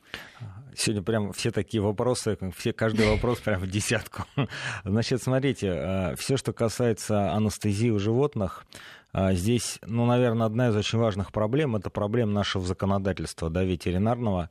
[0.75, 4.25] Сегодня прям все такие вопросы, все, каждый вопрос прям в десятку.
[4.85, 8.65] Значит, смотрите, все, что касается анестезии у животных,
[9.06, 14.51] а здесь, ну, наверное, одна из очень важных проблем– это проблема нашего законодательства, да, ветеринарного.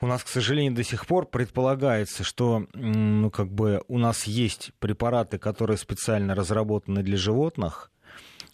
[0.00, 4.72] У нас, к сожалению, до сих пор предполагается, что ну, как бы у нас есть
[4.78, 7.90] препараты, которые специально разработаны для животных,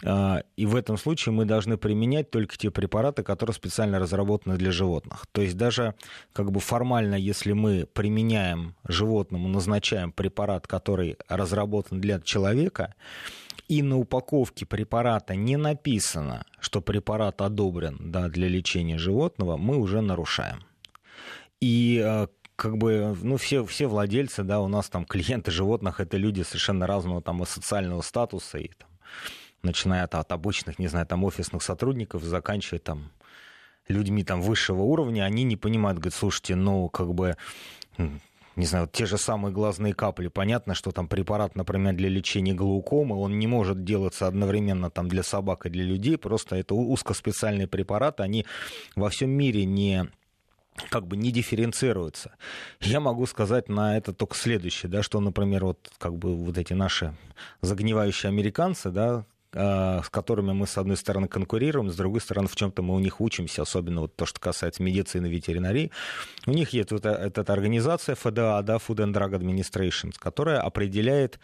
[0.04, 4.70] а, и в этом случае мы должны применять только те препараты, которые специально разработаны для
[4.70, 5.26] животных.
[5.32, 5.94] То есть даже
[6.32, 12.94] как бы формально, если мы применяем животному, назначаем препарат, который разработан для человека,
[13.68, 20.00] и на упаковке препарата не написано, что препарат одобрен да, для лечения животного, мы уже
[20.00, 20.64] нарушаем.
[21.60, 26.16] И а, как бы, ну, все, все владельцы, да, у нас там клиенты животных, это
[26.16, 28.88] люди совершенно разного там и социального статуса, и там,
[29.62, 33.10] начиная от обычных, не знаю, там офисных сотрудников, заканчивая там
[33.88, 37.36] людьми там высшего уровня, они не понимают, говорят, слушайте, ну, как бы,
[38.56, 40.28] не знаю, те же самые глазные капли.
[40.28, 45.22] Понятно, что там препарат, например, для лечения глаукомы, он не может делаться одновременно там для
[45.22, 48.46] собак и для людей, просто это узкоспециальные препараты, они
[48.96, 50.08] во всем мире не
[50.90, 52.36] как бы не дифференцируются.
[52.80, 56.72] Я могу сказать на это только следующее, да, что, например, вот как бы вот эти
[56.72, 57.14] наши
[57.62, 59.24] загнивающие американцы, да,
[59.56, 63.20] с которыми мы, с одной стороны, конкурируем, с другой стороны, в чем-то мы у них
[63.20, 65.90] учимся, особенно вот то, что касается медицины, ветеринарии.
[66.46, 71.40] У них есть вот эта, эта организация FDA, да, Food and Drug Administration, которая определяет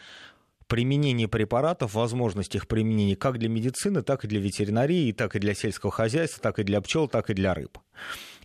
[0.66, 5.54] применение препаратов, возможность их применения как для медицины, так и для ветеринарии, так и для
[5.54, 7.78] сельского хозяйства, так и для пчел, так и для рыб.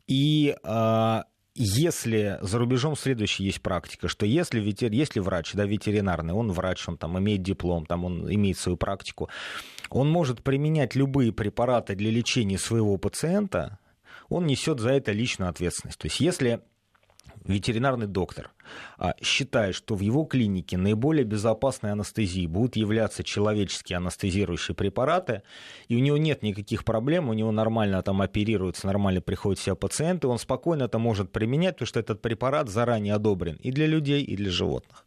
[0.07, 1.21] И э,
[1.57, 6.87] если за рубежом следующая есть практика, что если, ветер, если врач, да, ветеринарный, он врач,
[6.87, 9.29] он там имеет диплом, там он имеет свою практику,
[9.89, 13.79] он может применять любые препараты для лечения своего пациента,
[14.29, 15.97] он несет за это личную ответственность.
[15.97, 16.61] То есть если
[17.47, 18.51] ветеринарный доктор
[18.97, 25.43] а, считает, что в его клинике наиболее безопасной анестезией будут являться человеческие анестезирующие препараты,
[25.87, 30.27] и у него нет никаких проблем, у него нормально там оперируются, нормально приходят все пациенты,
[30.27, 34.35] он спокойно это может применять, потому что этот препарат заранее одобрен и для людей, и
[34.35, 35.05] для животных.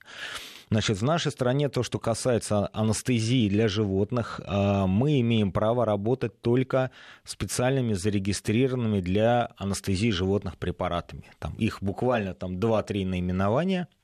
[0.70, 6.40] Значит, в нашей стране то, что касается анестезии для животных, а, мы имеем право работать
[6.40, 6.92] только
[7.24, 11.24] специальными зарегистрированными для анестезии животных препаратами.
[11.40, 13.88] Там, их буквально там 2-3 наименования–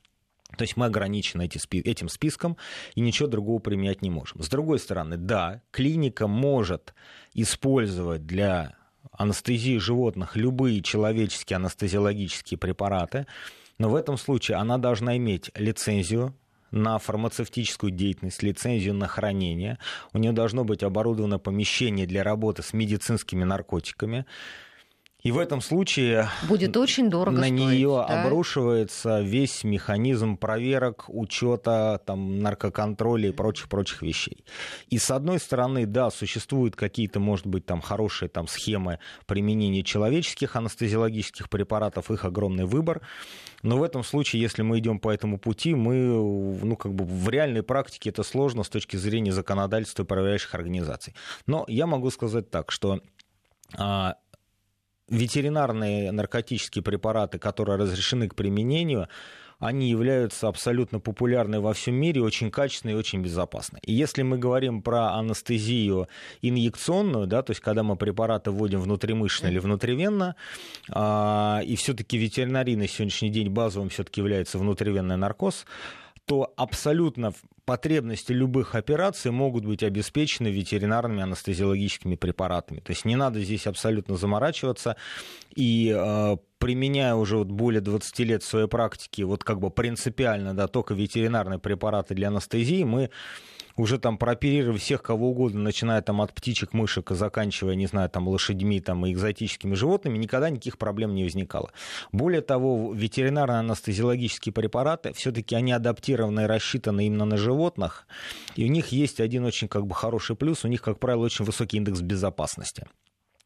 [0.55, 2.55] то есть мы ограничены этим списком
[2.95, 4.41] и ничего другого применять не можем.
[4.41, 6.93] С другой стороны, да, клиника может
[7.33, 8.75] использовать для
[9.11, 13.27] анестезии животных любые человеческие анестезиологические препараты,
[13.77, 16.33] но в этом случае она должна иметь лицензию
[16.71, 19.77] на фармацевтическую деятельность, лицензию на хранение.
[20.13, 24.25] У нее должно быть оборудовано помещение для работы с медицинскими наркотиками.
[25.27, 28.23] И в этом случае будет очень дорого на стоить, нее да?
[28.23, 34.45] обрушивается весь механизм проверок, учета, там, наркоконтроля и прочих-прочих вещей.
[34.89, 40.55] И с одной стороны, да, существуют какие-то, может быть, там хорошие там, схемы применения человеческих
[40.55, 43.01] анестезиологических препаратов, их огромный выбор.
[43.63, 47.27] Но в этом случае, если мы идем по этому пути, мы, ну, как бы в
[47.27, 51.13] реальной практике это сложно с точки зрения законодательства и проверяющих организаций.
[51.47, 53.01] Но я могу сказать так, что
[53.75, 54.15] а,
[55.09, 59.07] ветеринарные наркотические препараты, которые разрешены к применению,
[59.59, 63.79] они являются абсолютно популярны во всем мире, очень качественные и очень безопасны.
[63.81, 66.07] И если мы говорим про анестезию
[66.41, 70.35] инъекционную, да, то есть когда мы препараты вводим внутримышечно или внутривенно,
[70.89, 75.65] а, и все-таки ветеринарий на сегодняшний день базовым все-таки является внутривенный наркоз,
[76.27, 82.81] то абсолютно потребности любых операций могут быть обеспечены ветеринарными анестезиологическими препаратами.
[82.81, 84.97] То есть не надо здесь абсолютно заморачиваться.
[85.55, 90.67] И э, применяя уже вот более 20 лет своей практике вот как бы принципиально да,
[90.67, 93.09] только ветеринарные препараты для анестезии, мы
[93.77, 98.27] уже там прооперировали всех кого угодно, начиная там от птичек, мышек заканчивая, не знаю, там
[98.27, 101.71] лошадьми там, и экзотическими животными, никогда никаких проблем не возникало.
[102.11, 108.07] Более того, ветеринарные анестезиологические препараты, все-таки они адаптированы и рассчитаны именно на животных,
[108.55, 111.45] и у них есть один очень как бы хороший плюс, у них, как правило, очень
[111.45, 112.87] высокий индекс безопасности.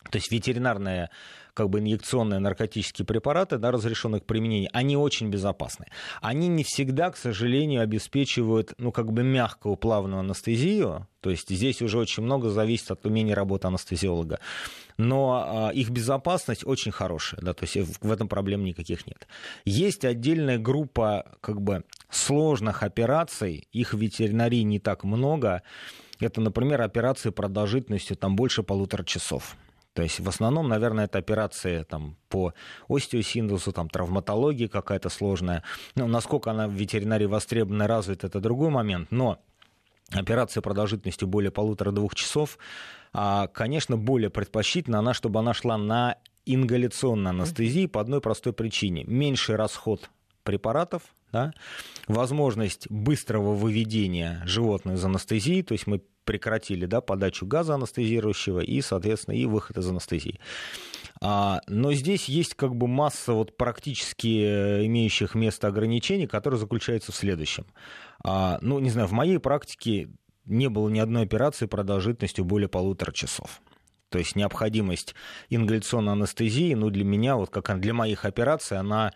[0.09, 1.09] То есть ветеринарные
[1.53, 5.87] как бы инъекционные наркотические препараты, да, разрешенные к применению, они очень безопасны.
[6.21, 11.81] Они не всегда, к сожалению, обеспечивают, ну, как бы мягкую плавную анестезию, то есть здесь
[11.81, 14.39] уже очень много зависит от умения работы анестезиолога.
[14.97, 19.27] Но э, их безопасность очень хорошая, да, то есть в этом проблем никаких нет.
[19.65, 25.63] Есть отдельная группа как бы сложных операций, их в ветеринарии не так много.
[26.19, 29.57] Это, например, операции продолжительностью там больше полутора часов.
[29.93, 32.53] То есть в основном, наверное, это операция там, по
[32.87, 35.63] остеосиндусу, там, травматологии какая-то сложная.
[35.95, 39.11] Ну, насколько она в ветеринарии востребована и развита, это другой момент.
[39.11, 39.39] Но
[40.11, 42.57] операция продолжительностью более полутора-двух часов,
[43.13, 49.03] а, конечно, более предпочтительна она, чтобы она шла на ингаляционной анестезии по одной простой причине.
[49.03, 50.09] Меньший расход
[50.43, 51.53] препаратов, да,
[52.07, 58.81] возможность быстрого выведения животных из анестезии, то есть мы прекратили да, подачу газа анестезирующего и,
[58.81, 60.39] соответственно, и выход из анестезии.
[61.21, 67.11] А, но здесь есть как бы масса вот практически э, имеющих место ограничений, которые заключаются
[67.11, 67.65] в следующем.
[68.23, 70.09] А, ну, не знаю, в моей практике
[70.45, 73.61] не было ни одной операции продолжительностью более полутора часов.
[74.09, 75.15] То есть необходимость
[75.49, 79.13] ингаляционной анестезии, ну, для меня, вот как для моих операций, она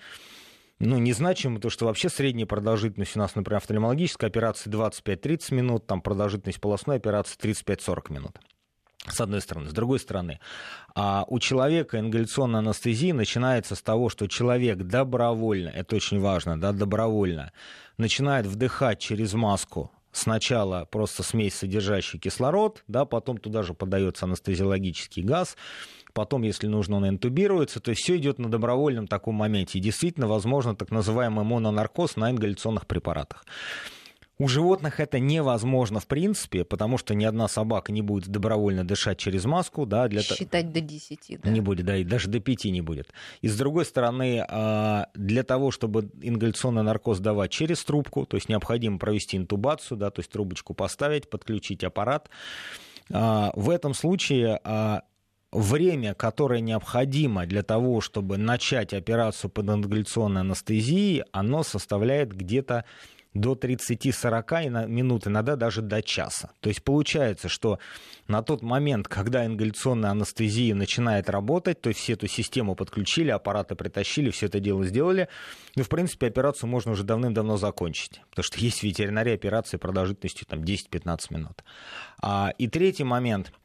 [0.80, 6.02] ну, незначимо, то что вообще средняя продолжительность у нас, например, офтальмологической операции 25-30 минут, там
[6.02, 8.40] продолжительность полостной операции 35-40 минут.
[9.08, 9.70] С одной стороны.
[9.70, 10.40] С другой стороны,
[10.96, 16.72] а у человека ингаляционная анестезия начинается с того, что человек добровольно, это очень важно, да,
[16.72, 17.52] добровольно,
[17.98, 25.22] начинает вдыхать через маску сначала просто смесь, содержащая кислород, да, потом туда же подается анестезиологический
[25.24, 25.56] газ,
[26.15, 29.78] потом, если нужно, он интубируется, то есть все идет на добровольном таком моменте.
[29.78, 33.45] И действительно, возможно, так называемый мононаркоз на ингаляционных препаратах.
[34.38, 39.17] У животных это невозможно в принципе, потому что ни одна собака не будет добровольно дышать
[39.17, 39.86] через маску.
[39.86, 41.49] Да, для Считать до 10, да?
[41.49, 43.13] Не будет, да, и даже до 5 не будет.
[43.41, 48.49] И с другой стороны, а, для того, чтобы ингаляционный наркоз давать через трубку, то есть
[48.49, 52.30] необходимо провести интубацию, да, то есть трубочку поставить, подключить аппарат.
[53.13, 55.04] А, в этом случае а,
[55.56, 62.86] время, которое необходимо для того, чтобы начать операцию под ингаляционной анестезией, оно составляет где-то
[63.34, 66.52] до 30-40 минут, иногда даже до часа.
[66.62, 67.80] То есть получается, что
[68.30, 73.76] на тот момент, когда ингаляционная анестезия начинает работать, то есть все эту систему подключили, аппараты
[73.76, 75.28] притащили, все это дело сделали,
[75.76, 80.62] ну, в принципе, операцию можно уже давным-давно закончить, потому что есть ветеринария операции продолжительностью там,
[80.62, 81.63] 10-15 минут.
[82.22, 83.52] А, и третий момент–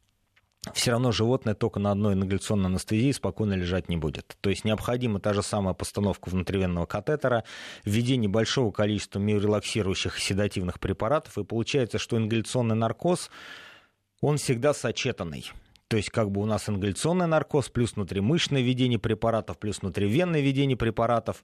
[0.75, 4.37] все равно животное только на одной ингаляционной анестезии спокойно лежать не будет.
[4.40, 7.44] То есть необходима та же самая постановка внутривенного катетера,
[7.85, 13.31] введение большого количества миорелаксирующих и седативных препаратов, и получается, что ингаляционный наркоз,
[14.20, 15.51] он всегда сочетанный.
[15.88, 20.77] То есть как бы у нас ингаляционный наркоз, плюс внутримышечное введение препаратов, плюс внутривенное введение
[20.77, 21.42] препаратов.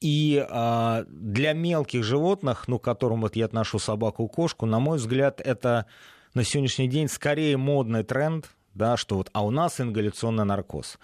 [0.00, 4.78] И э, для мелких животных, ну, к которым вот я отношу собаку и кошку, на
[4.78, 5.86] мой взгляд, это
[6.34, 10.98] на сегодняшний день скорее модный тренд, да, что вот, а у нас ингаляционный наркоз.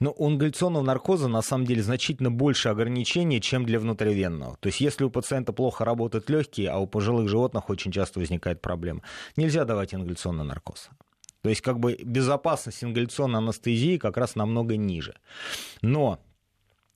[0.00, 4.56] Но у ингаляционного наркоза на самом деле значительно больше ограничений, чем для внутривенного.
[4.58, 8.60] То есть если у пациента плохо работают легкие, а у пожилых животных очень часто возникает
[8.60, 9.02] проблема,
[9.36, 10.90] нельзя давать ингаляционный наркоз.
[11.42, 15.14] То есть как бы безопасность ингаляционной анестезии как раз намного ниже.
[15.80, 16.18] Но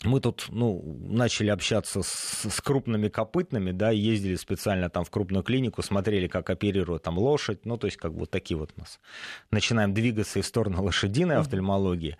[0.05, 5.43] мы тут ну, начали общаться с, с крупными копытными, да, ездили специально там в крупную
[5.43, 8.81] клинику, смотрели, как оперируют там лошадь, ну, то есть как бы вот такие вот у
[8.81, 9.01] нас.
[9.51, 12.17] Начинаем двигаться в сторону лошадиной офтальмологии.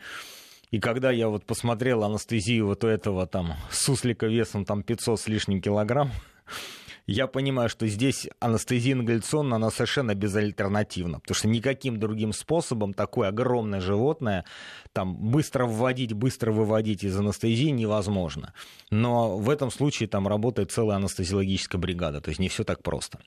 [0.71, 5.29] И когда я вот посмотрел анестезию вот у этого там суслика весом там 500 с
[5.29, 6.11] лишним килограмм,
[7.09, 13.29] я понимаю, что здесь анестезия ингаляционная, она совершенно безальтернативна, потому что никаким другим способом такое
[13.29, 14.45] огромное животное
[14.93, 18.53] там быстро вводить, быстро выводить из анестезии невозможно.
[18.91, 23.19] Но в этом случае там работает целая анестезиологическая бригада, то есть не все так просто.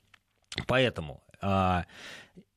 [0.68, 1.86] Поэтому а,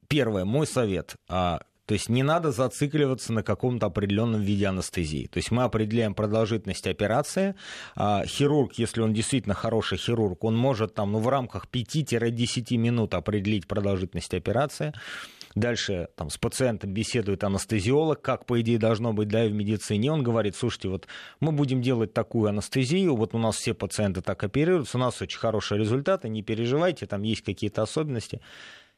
[0.07, 5.27] первое, мой совет а, то есть не надо зацикливаться на каком-то определенном виде анестезии.
[5.27, 7.55] То есть мы определяем продолжительность операции.
[7.95, 13.13] А хирург, если он действительно хороший хирург, он может там, ну, в рамках 5-10 минут
[13.13, 14.93] определить продолжительность операции.
[15.53, 20.11] Дальше там, с пациентом беседует анестезиолог, как, по идее, должно быть да, и в медицине.
[20.11, 21.07] Он говорит, слушайте, вот
[21.39, 25.39] мы будем делать такую анестезию, вот у нас все пациенты так оперируются, у нас очень
[25.39, 28.41] хорошие результаты, не переживайте, там есть какие-то особенности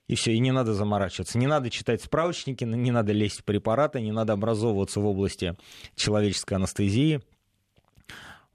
[0.07, 1.37] и все, и не надо заморачиваться.
[1.37, 5.55] Не надо читать справочники, не надо лезть в препараты, не надо образовываться в области
[5.95, 7.21] человеческой анестезии.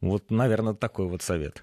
[0.00, 1.62] Вот, наверное, такой вот совет.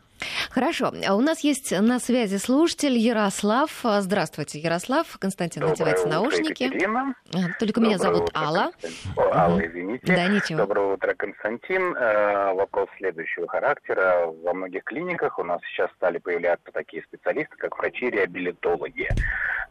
[0.49, 0.91] Хорошо.
[1.07, 3.71] А у нас есть на связи слушатель Ярослав.
[3.83, 5.17] Здравствуйте, Ярослав.
[5.19, 6.63] Константин, Доброе надевайте утро, наушники.
[6.63, 7.15] Екатерина.
[7.59, 8.71] Только Доброе меня зовут утро, Алла.
[8.81, 9.33] Константин.
[9.33, 10.05] Алла, извините.
[10.05, 10.57] Да, ничего.
[10.59, 11.95] Доброе утро, Константин.
[11.95, 14.25] Э, вопрос следующего характера.
[14.43, 19.09] Во многих клиниках у нас сейчас стали появляться такие специалисты, как врачи-реабилитологи.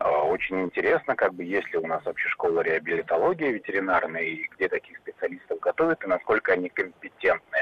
[0.00, 4.68] Э, очень интересно, как бы, есть ли у нас вообще школа реабилитологии ветеринарной, и где
[4.68, 7.58] таких специалистов готовят, и насколько они компетентны.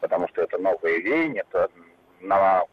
[0.00, 1.68] Потому что это новое веяние, это
[2.20, 2.64] на,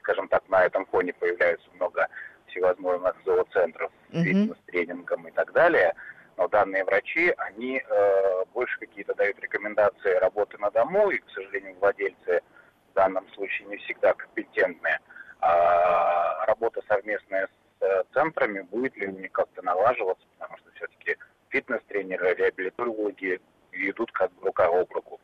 [0.00, 2.08] скажем так, на этом фоне появляется много
[2.46, 5.94] всевозможных зооцентров с фитнес-тренингом и так далее.
[6.36, 11.76] Но данные врачи, они э, больше какие-то дают рекомендации работы на дому, и, к сожалению,
[11.78, 12.42] владельцы
[12.90, 14.98] в данном случае не всегда компетентны.
[15.40, 21.16] А работа совместная с э, центрами, будет ли у них как-то налаживаться, потому что все-таки
[21.50, 23.40] фитнес-тренеры, реабилитологи
[23.72, 25.20] идут как рука об руку.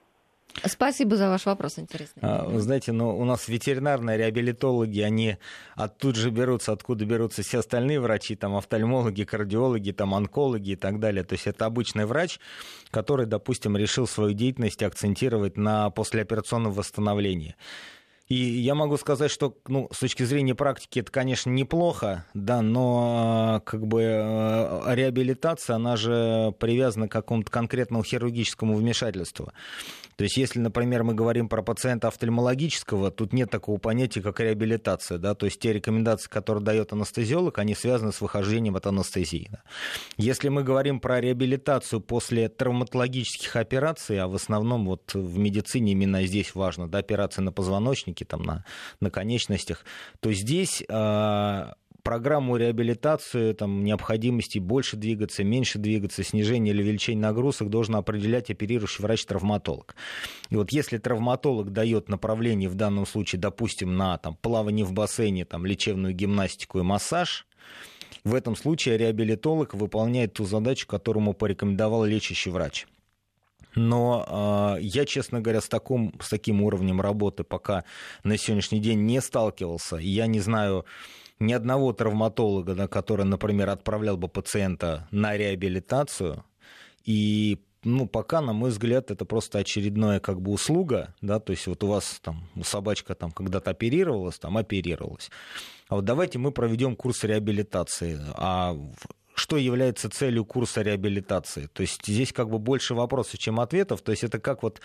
[0.64, 2.22] Спасибо за ваш вопрос, интересный.
[2.22, 5.38] А, знаете, ну, у нас ветеринарные реабилитологи, они
[5.74, 11.00] оттуда же берутся, откуда берутся все остальные врачи, там офтальмологи, кардиологи, там онкологи и так
[11.00, 11.24] далее.
[11.24, 12.38] То есть это обычный врач,
[12.90, 17.56] который, допустим, решил свою деятельность акцентировать на послеоперационном восстановлении.
[18.30, 23.60] И я могу сказать, что ну, с точки зрения практики это, конечно, неплохо, да, но
[23.66, 29.50] как бы э, реабилитация, она же привязана к какому-то конкретному хирургическому вмешательству.
[30.20, 35.16] То есть, если, например, мы говорим про пациента офтальмологического, тут нет такого понятия, как реабилитация.
[35.16, 35.34] Да?
[35.34, 39.48] То есть, те рекомендации, которые дает анестезиолог, они связаны с выхождением от анестезии.
[39.50, 39.62] Да?
[40.18, 46.22] Если мы говорим про реабилитацию после травматологических операций, а в основном вот в медицине именно
[46.26, 48.64] здесь важно, да, операции на позвоночнике, там, на,
[49.00, 49.84] на конечностях,
[50.20, 57.70] то здесь а, программу реабилитации, там, необходимости больше двигаться, меньше двигаться, снижение или увеличение нагрузок
[57.70, 59.94] должен определять оперирующий врач-травматолог.
[60.50, 65.44] И вот если травматолог дает направление в данном случае, допустим, на там, плавание в бассейне,
[65.44, 67.46] там, лечебную гимнастику и массаж,
[68.24, 72.86] в этом случае реабилитолог выполняет ту задачу, которую ему порекомендовал лечащий врач.
[73.74, 77.84] Но э, я, честно говоря, с, таким, с таким уровнем работы пока
[78.24, 79.96] на сегодняшний день не сталкивался.
[79.96, 80.84] Я не знаю,
[81.38, 86.44] ни одного травматолога, который, например, отправлял бы пациента на реабилитацию,
[87.04, 91.66] и ну, пока, на мой взгляд, это просто очередная как бы услуга, да, то есть
[91.66, 95.30] вот у вас там собачка там когда-то оперировалась, там оперировалась.
[95.88, 98.20] А вот давайте мы проведем курс реабилитации.
[98.34, 98.76] А
[99.40, 101.66] что является целью курса реабилитации?
[101.72, 104.02] То есть здесь как бы больше вопросов, чем ответов.
[104.02, 104.80] То есть это как вот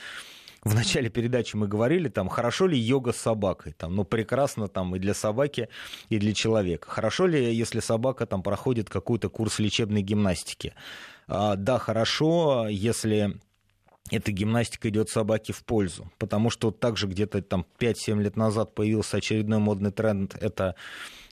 [0.64, 4.96] в начале передачи мы говорили, там, хорошо ли йога с собакой, там, ну, прекрасно там
[4.96, 5.68] и для собаки,
[6.10, 6.90] и для человека.
[6.90, 10.74] Хорошо ли, если собака там проходит какой-то курс лечебной гимнастики?
[11.28, 13.38] А, да, хорошо, если
[14.10, 16.12] эта гимнастика идет собаке в пользу.
[16.18, 20.76] Потому что также где-то там 5-7 лет назад появился очередной модный тренд, это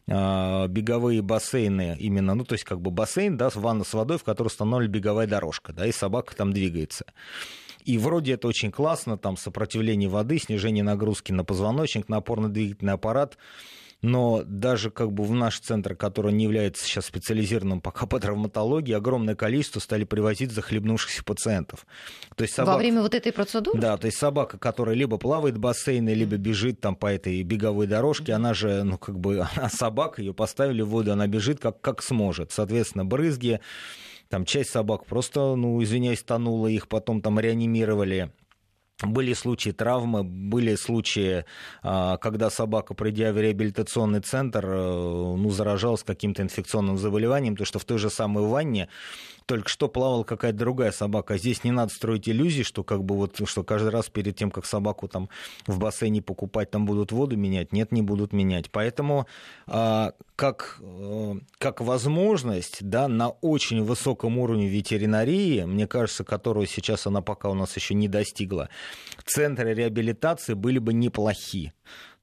[0.06, 4.48] беговые бассейны именно, ну, то есть как бы бассейн, да, ванна с водой, в которой
[4.48, 7.06] установлена беговая дорожка, да, и собака там двигается.
[7.86, 13.38] И вроде это очень классно, там сопротивление воды, снижение нагрузки на позвоночник, на опорно-двигательный аппарат.
[14.04, 18.94] Но даже как бы в наш центр, который не является сейчас специализированным пока по травматологии,
[18.94, 21.88] огромное количество стали привозить захлебнувшихся пациентов.
[22.36, 22.74] То есть собака...
[22.74, 23.80] Во время вот этой процедуры?
[23.80, 27.88] Да, то есть собака, которая либо плавает в бассейне, либо бежит там по этой беговой
[27.88, 31.80] дорожке, она же, ну как бы, она собака, ее поставили в воду, она бежит как,
[31.80, 32.52] как сможет.
[32.52, 33.62] Соответственно, брызги,
[34.28, 38.32] там часть собак просто, ну, извиняюсь, тонула, их потом там реанимировали.
[39.02, 41.46] Были случаи травмы, были случаи,
[41.82, 47.80] а, когда собака, придя в реабилитационный центр, э, ну, заражалась каким-то инфекционным заболеванием, то что
[47.80, 48.88] в той же самой ванне
[49.46, 51.38] только что плавала какая-то другая собака.
[51.38, 54.66] Здесь не надо строить иллюзии, что как бы вот, что каждый раз перед тем, как
[54.66, 55.30] собаку там
[55.68, 57.72] в бассейне покупать, там будут воду менять.
[57.74, 58.72] Нет, не будут менять.
[58.72, 59.28] Поэтому
[59.68, 67.08] а, как, э, как возможность да, на очень высоком уровне ветеринарии, мне кажется, которую сейчас
[67.08, 68.70] она пока у нас еще не достигла,
[69.26, 71.74] центры реабилитации были бы неплохи.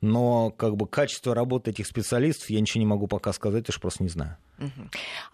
[0.01, 4.03] Но как бы качество работы этих специалистов я ничего не могу пока сказать, уж просто
[4.03, 4.39] не знаю.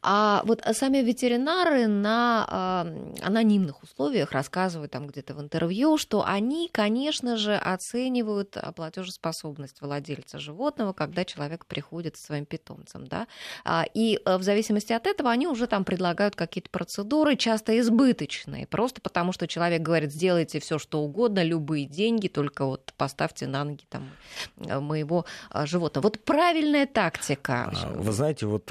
[0.03, 6.68] А вот сами ветеринары на э, анонимных условиях рассказывают там где-то в интервью, что они,
[6.72, 13.27] конечно же, оценивают платежеспособность владельца животного, когда человек приходит со своим питомцем, да,
[13.64, 18.66] а, и э, в зависимости от этого они уже там предлагают какие-то процедуры, часто избыточные,
[18.66, 23.64] просто потому что человек говорит, сделайте все что угодно, любые деньги, только вот поставьте на
[23.64, 24.11] ноги там
[24.59, 26.05] э, моего э, животного.
[26.05, 27.72] Вот правильная тактика.
[27.74, 28.70] А, вы знаете, вот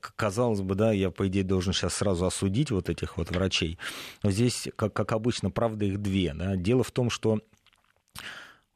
[0.00, 3.78] казалось бы, да, я, по идее, должен сейчас сразу осудить вот этих вот врачей.
[4.22, 6.34] Но здесь, как, как обычно, правда их две.
[6.34, 6.56] Да.
[6.56, 7.40] Дело в том, что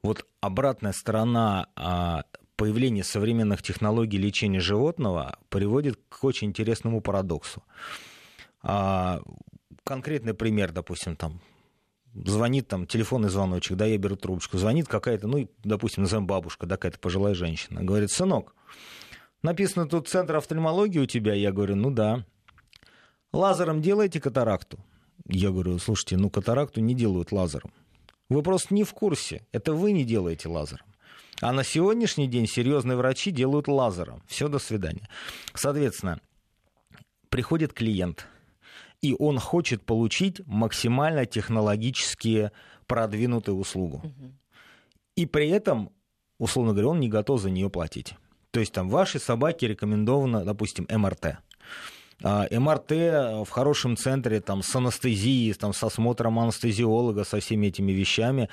[0.03, 2.25] вот обратная сторона а,
[2.57, 7.63] появления современных технологий лечения животного приводит к очень интересному парадоксу.
[8.63, 9.21] А,
[9.85, 11.41] конкретный пример, допустим, там
[12.15, 16.77] звонит там телефонный звоночек, да, я беру трубочку, звонит какая-то, ну, допустим, назовем бабушка, да,
[16.77, 18.55] какая-то пожилая женщина, говорит, сынок,
[19.43, 21.35] Написано тут центр офтальмологии у тебя.
[21.35, 22.25] Я говорю, ну да.
[23.33, 24.79] Лазером делаете катаракту?
[25.27, 27.73] Я говорю, слушайте, ну катаракту не делают лазером.
[28.29, 29.47] Вы просто не в курсе.
[29.53, 30.87] Это вы не делаете лазером.
[31.41, 34.23] А на сегодняшний день серьезные врачи делают лазером.
[34.27, 35.09] Все, до свидания.
[35.55, 36.21] Соответственно,
[37.29, 38.27] приходит клиент,
[39.03, 42.51] и он хочет получить максимально технологически
[42.87, 44.03] продвинутую услугу.
[45.15, 45.93] И при этом,
[46.39, 48.15] условно говоря, он не готов за нее платить.
[48.51, 51.39] То есть там вашей собаке рекомендовано, допустим, МРТ.
[52.23, 57.93] А, МРТ в хорошем центре там, с анестезией, там, с осмотром анестезиолога, со всеми этими
[57.93, 58.49] вещами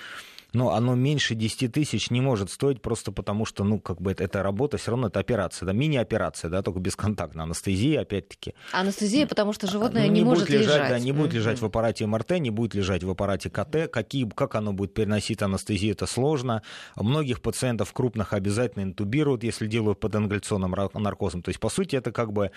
[0.55, 4.23] но оно меньше 10 тысяч не может стоить просто потому, что, ну, как бы это,
[4.23, 8.53] это работа, все равно это операция, да, мини-операция, да, только бесконтактная, анестезия, опять-таки.
[8.71, 10.67] Анестезия, потому что животное ну, не, не может лежать.
[10.67, 10.89] лежать.
[10.89, 14.55] Да, не будет лежать в аппарате МРТ, не будет лежать в аппарате КТ, какие, как
[14.55, 16.61] оно будет переносить анестезию, это сложно.
[16.95, 21.41] Многих пациентов крупных обязательно интубируют, если делают под ингаляционным наркозом.
[21.41, 22.51] То есть, по сути, это как бы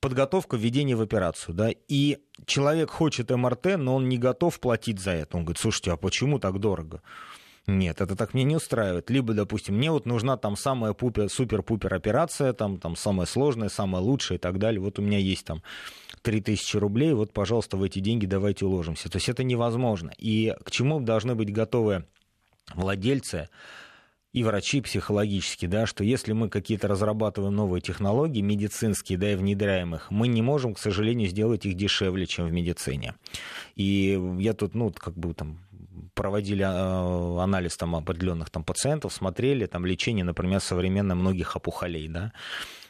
[0.00, 5.12] подготовка введения в операцию, да, и человек хочет МРТ, но он не готов платить за
[5.12, 5.36] это.
[5.36, 7.02] Он говорит, слушайте, а почему так дорого?
[7.66, 9.08] Нет, это так мне не устраивает.
[9.08, 14.02] Либо, допустим, мне вот нужна там самая пупер, супер-пупер операция, там, там самая сложная, самая
[14.02, 14.80] лучшая и так далее.
[14.80, 15.62] Вот у меня есть там
[16.22, 19.08] 3000 рублей, вот, пожалуйста, в эти деньги давайте уложимся.
[19.08, 20.12] То есть это невозможно.
[20.18, 22.04] И к чему должны быть готовы
[22.74, 23.48] владельцы
[24.34, 29.94] и врачи психологически, да, что если мы какие-то разрабатываем новые технологии медицинские, да, и внедряем
[29.94, 33.14] их, мы не можем, к сожалению, сделать их дешевле, чем в медицине.
[33.76, 35.60] И я тут, ну, как бы там
[36.14, 42.32] проводили а, анализ там определенных там пациентов, смотрели там лечение, например, современно многих опухолей, да,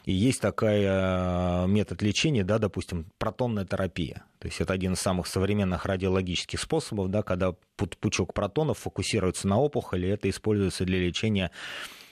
[0.05, 4.23] и есть такая а, метод лечения, да, допустим, протонная терапия.
[4.37, 9.59] То есть это один из самых современных радиологических способов, да, когда пучок протонов фокусируется на
[9.59, 11.49] опухоли, это используется для лечения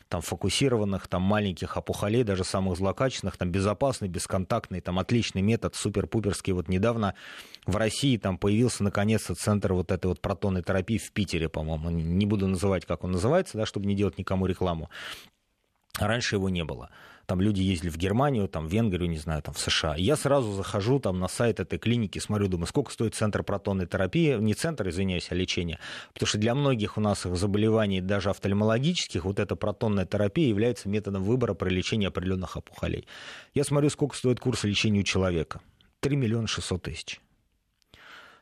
[0.09, 6.53] там, фокусированных, там, маленьких опухолей, даже самых злокачественных, там, безопасный, бесконтактный, там, отличный метод, супер-пуперский.
[6.53, 7.13] Вот недавно
[7.67, 11.91] в России там появился, наконец-то, центр вот этой вот протонной терапии в Питере, по-моему.
[11.91, 14.89] Не буду называть, как он называется, да, чтобы не делать никому рекламу.
[15.99, 16.89] Раньше его не было
[17.25, 19.95] там люди ездили в Германию, там, в Венгрию, не знаю, там, в США.
[19.95, 23.87] И я сразу захожу там на сайт этой клиники, смотрю, думаю, сколько стоит центр протонной
[23.87, 25.79] терапии, не центр, извиняюсь, а лечение.
[26.13, 31.23] Потому что для многих у нас заболеваний, даже офтальмологических, вот эта протонная терапия является методом
[31.23, 33.07] выбора при лечении определенных опухолей.
[33.53, 35.61] Я смотрю, сколько стоит курс лечения у человека.
[36.01, 37.21] 3 миллиона 600 тысяч.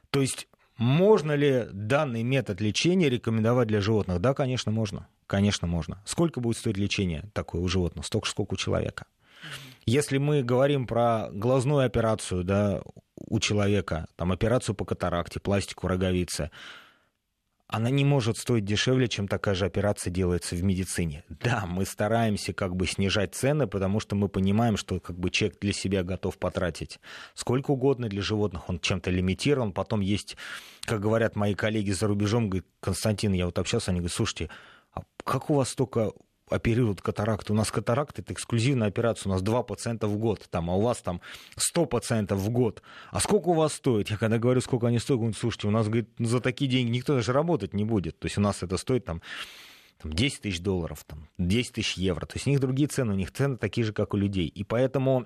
[0.10, 4.20] То есть можно ли данный метод лечения рекомендовать для животных?
[4.20, 5.08] Да, конечно, можно.
[5.32, 6.02] Конечно, можно.
[6.04, 8.04] Сколько будет стоить лечение такое у животного?
[8.04, 9.06] Столько, сколько у человека.
[9.86, 12.82] Если мы говорим про глазную операцию да,
[13.16, 16.52] у человека, там, операцию по катаракте, пластику роговицы,
[17.70, 21.24] она не может стоить дешевле, чем такая же операция делается в медицине.
[21.30, 25.62] Да, мы стараемся как бы снижать цены, потому что мы понимаем, что как бы человек
[25.62, 27.00] для себя готов потратить
[27.36, 29.72] сколько угодно для животных, он чем-то лимитирован.
[29.72, 30.36] Потом есть,
[30.82, 34.50] как говорят мои коллеги за рубежом, говорит, Константин, я вот общался, они говорят, слушайте,
[34.94, 36.12] а как у вас столько
[36.52, 37.54] оперируют катаракты.
[37.54, 40.82] У нас катаракт это эксклюзивная операция, у нас 2 пациента в год, там, а у
[40.82, 41.22] вас там
[41.56, 42.84] 100 пациентов в год.
[43.10, 44.10] А сколько у вас стоит?
[44.10, 47.16] Я когда говорю, сколько они стоят, говорю, слушайте, у нас говорит, за такие деньги никто
[47.16, 48.20] даже работать не будет.
[48.20, 49.22] То есть у нас это стоит там,
[50.02, 52.26] там 10 тысяч долларов, там, 10 тысяч евро.
[52.26, 54.48] То есть у них другие цены, у них цены такие же, как у людей.
[54.48, 55.26] И поэтому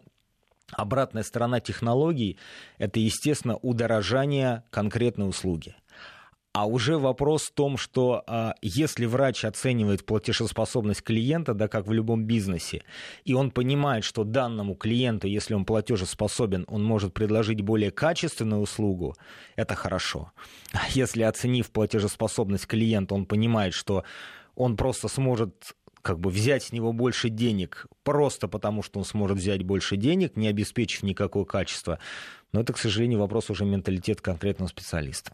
[0.72, 2.38] обратная сторона технологий–
[2.78, 5.76] это, естественно, удорожание конкретной услуги.
[6.56, 11.92] А уже вопрос в том, что а, если врач оценивает платежеспособность клиента, да, как в
[11.92, 12.84] любом бизнесе,
[13.26, 19.18] и он понимает, что данному клиенту, если он платежеспособен, он может предложить более качественную услугу,
[19.58, 20.32] это хорошо.
[20.72, 24.06] А если оценив платежеспособность клиента, он понимает, что
[24.56, 29.40] он просто сможет как бы взять с него больше денег просто потому, что он сможет
[29.40, 32.00] взять больше денег, не обеспечив никакое качество.
[32.54, 35.34] Но это, к сожалению, вопрос уже менталитета конкретного специалиста.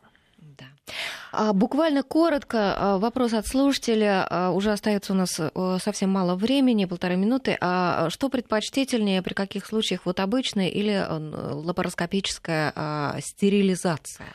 [1.32, 4.28] А, буквально коротко, а, вопрос от слушателя.
[4.30, 7.58] А, уже остается у нас э, совсем мало времени, полторы минуты.
[7.62, 14.28] А что предпочтительнее, при каких случаях, вот обычная или э, лапароскопическая стерилизация?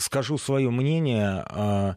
[0.00, 1.96] Скажу свое мнение.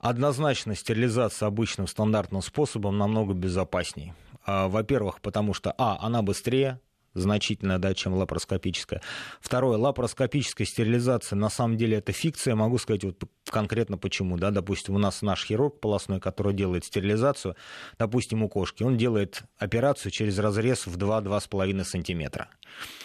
[0.00, 4.14] Однозначно стерилизация обычным стандартным способом намного безопаснее.
[4.46, 6.80] Во-первых, потому что, а, она быстрее,
[7.16, 9.02] значительно, да, чем лапароскопическая.
[9.40, 14.94] Второе, лапароскопическая стерилизация, на самом деле, это фикция, могу сказать вот конкретно почему, да, допустим,
[14.94, 17.56] у нас наш хирург полостной, который делает стерилизацию,
[17.98, 22.48] допустим, у кошки, он делает операцию через разрез в 2-2,5 сантиметра.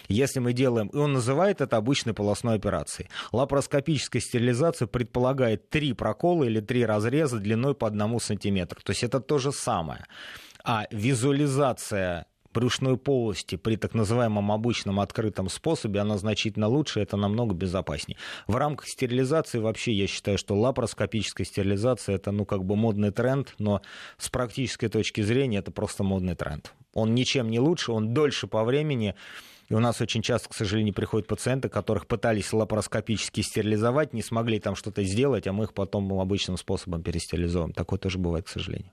[0.07, 3.09] Если мы делаем, и он называет это обычной полостной операцией.
[3.31, 8.81] Лапароскопическая стерилизация предполагает три прокола или три разреза длиной по одному сантиметру.
[8.83, 10.05] То есть это то же самое.
[10.63, 17.53] А визуализация брюшной полости при так называемом обычном открытом способе, она значительно лучше, это намного
[17.53, 18.17] безопаснее.
[18.47, 23.53] В рамках стерилизации вообще я считаю, что лапароскопическая стерилизация это ну как бы модный тренд,
[23.59, 23.81] но
[24.17, 26.73] с практической точки зрения это просто модный тренд.
[26.93, 29.15] Он ничем не лучше, он дольше по времени,
[29.69, 34.59] и у нас очень часто, к сожалению, приходят пациенты, которых пытались лапароскопически стерилизовать, не смогли
[34.59, 37.71] там что-то сделать, а мы их потом обычным способом перестерилизуем.
[37.71, 38.91] Такое тоже бывает, к сожалению.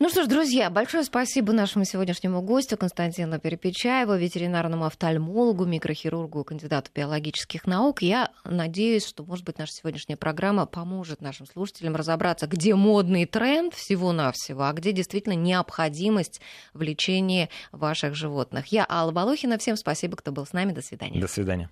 [0.00, 6.90] Ну что ж, друзья, большое спасибо нашему сегодняшнему гостю Константину Перепечаеву, ветеринарному офтальмологу, микрохирургу, кандидату
[6.92, 8.02] биологических наук.
[8.02, 13.72] Я надеюсь, что, может быть, наша сегодняшняя программа поможет нашим слушателям разобраться, где модный тренд
[13.72, 16.40] всего-навсего, а где действительно необходимость
[16.72, 18.66] в лечении ваших животных.
[18.66, 19.58] Я Алла Волохина.
[19.58, 20.72] Всем спасибо, кто был с нами.
[20.72, 21.20] До свидания.
[21.20, 21.62] До свидания.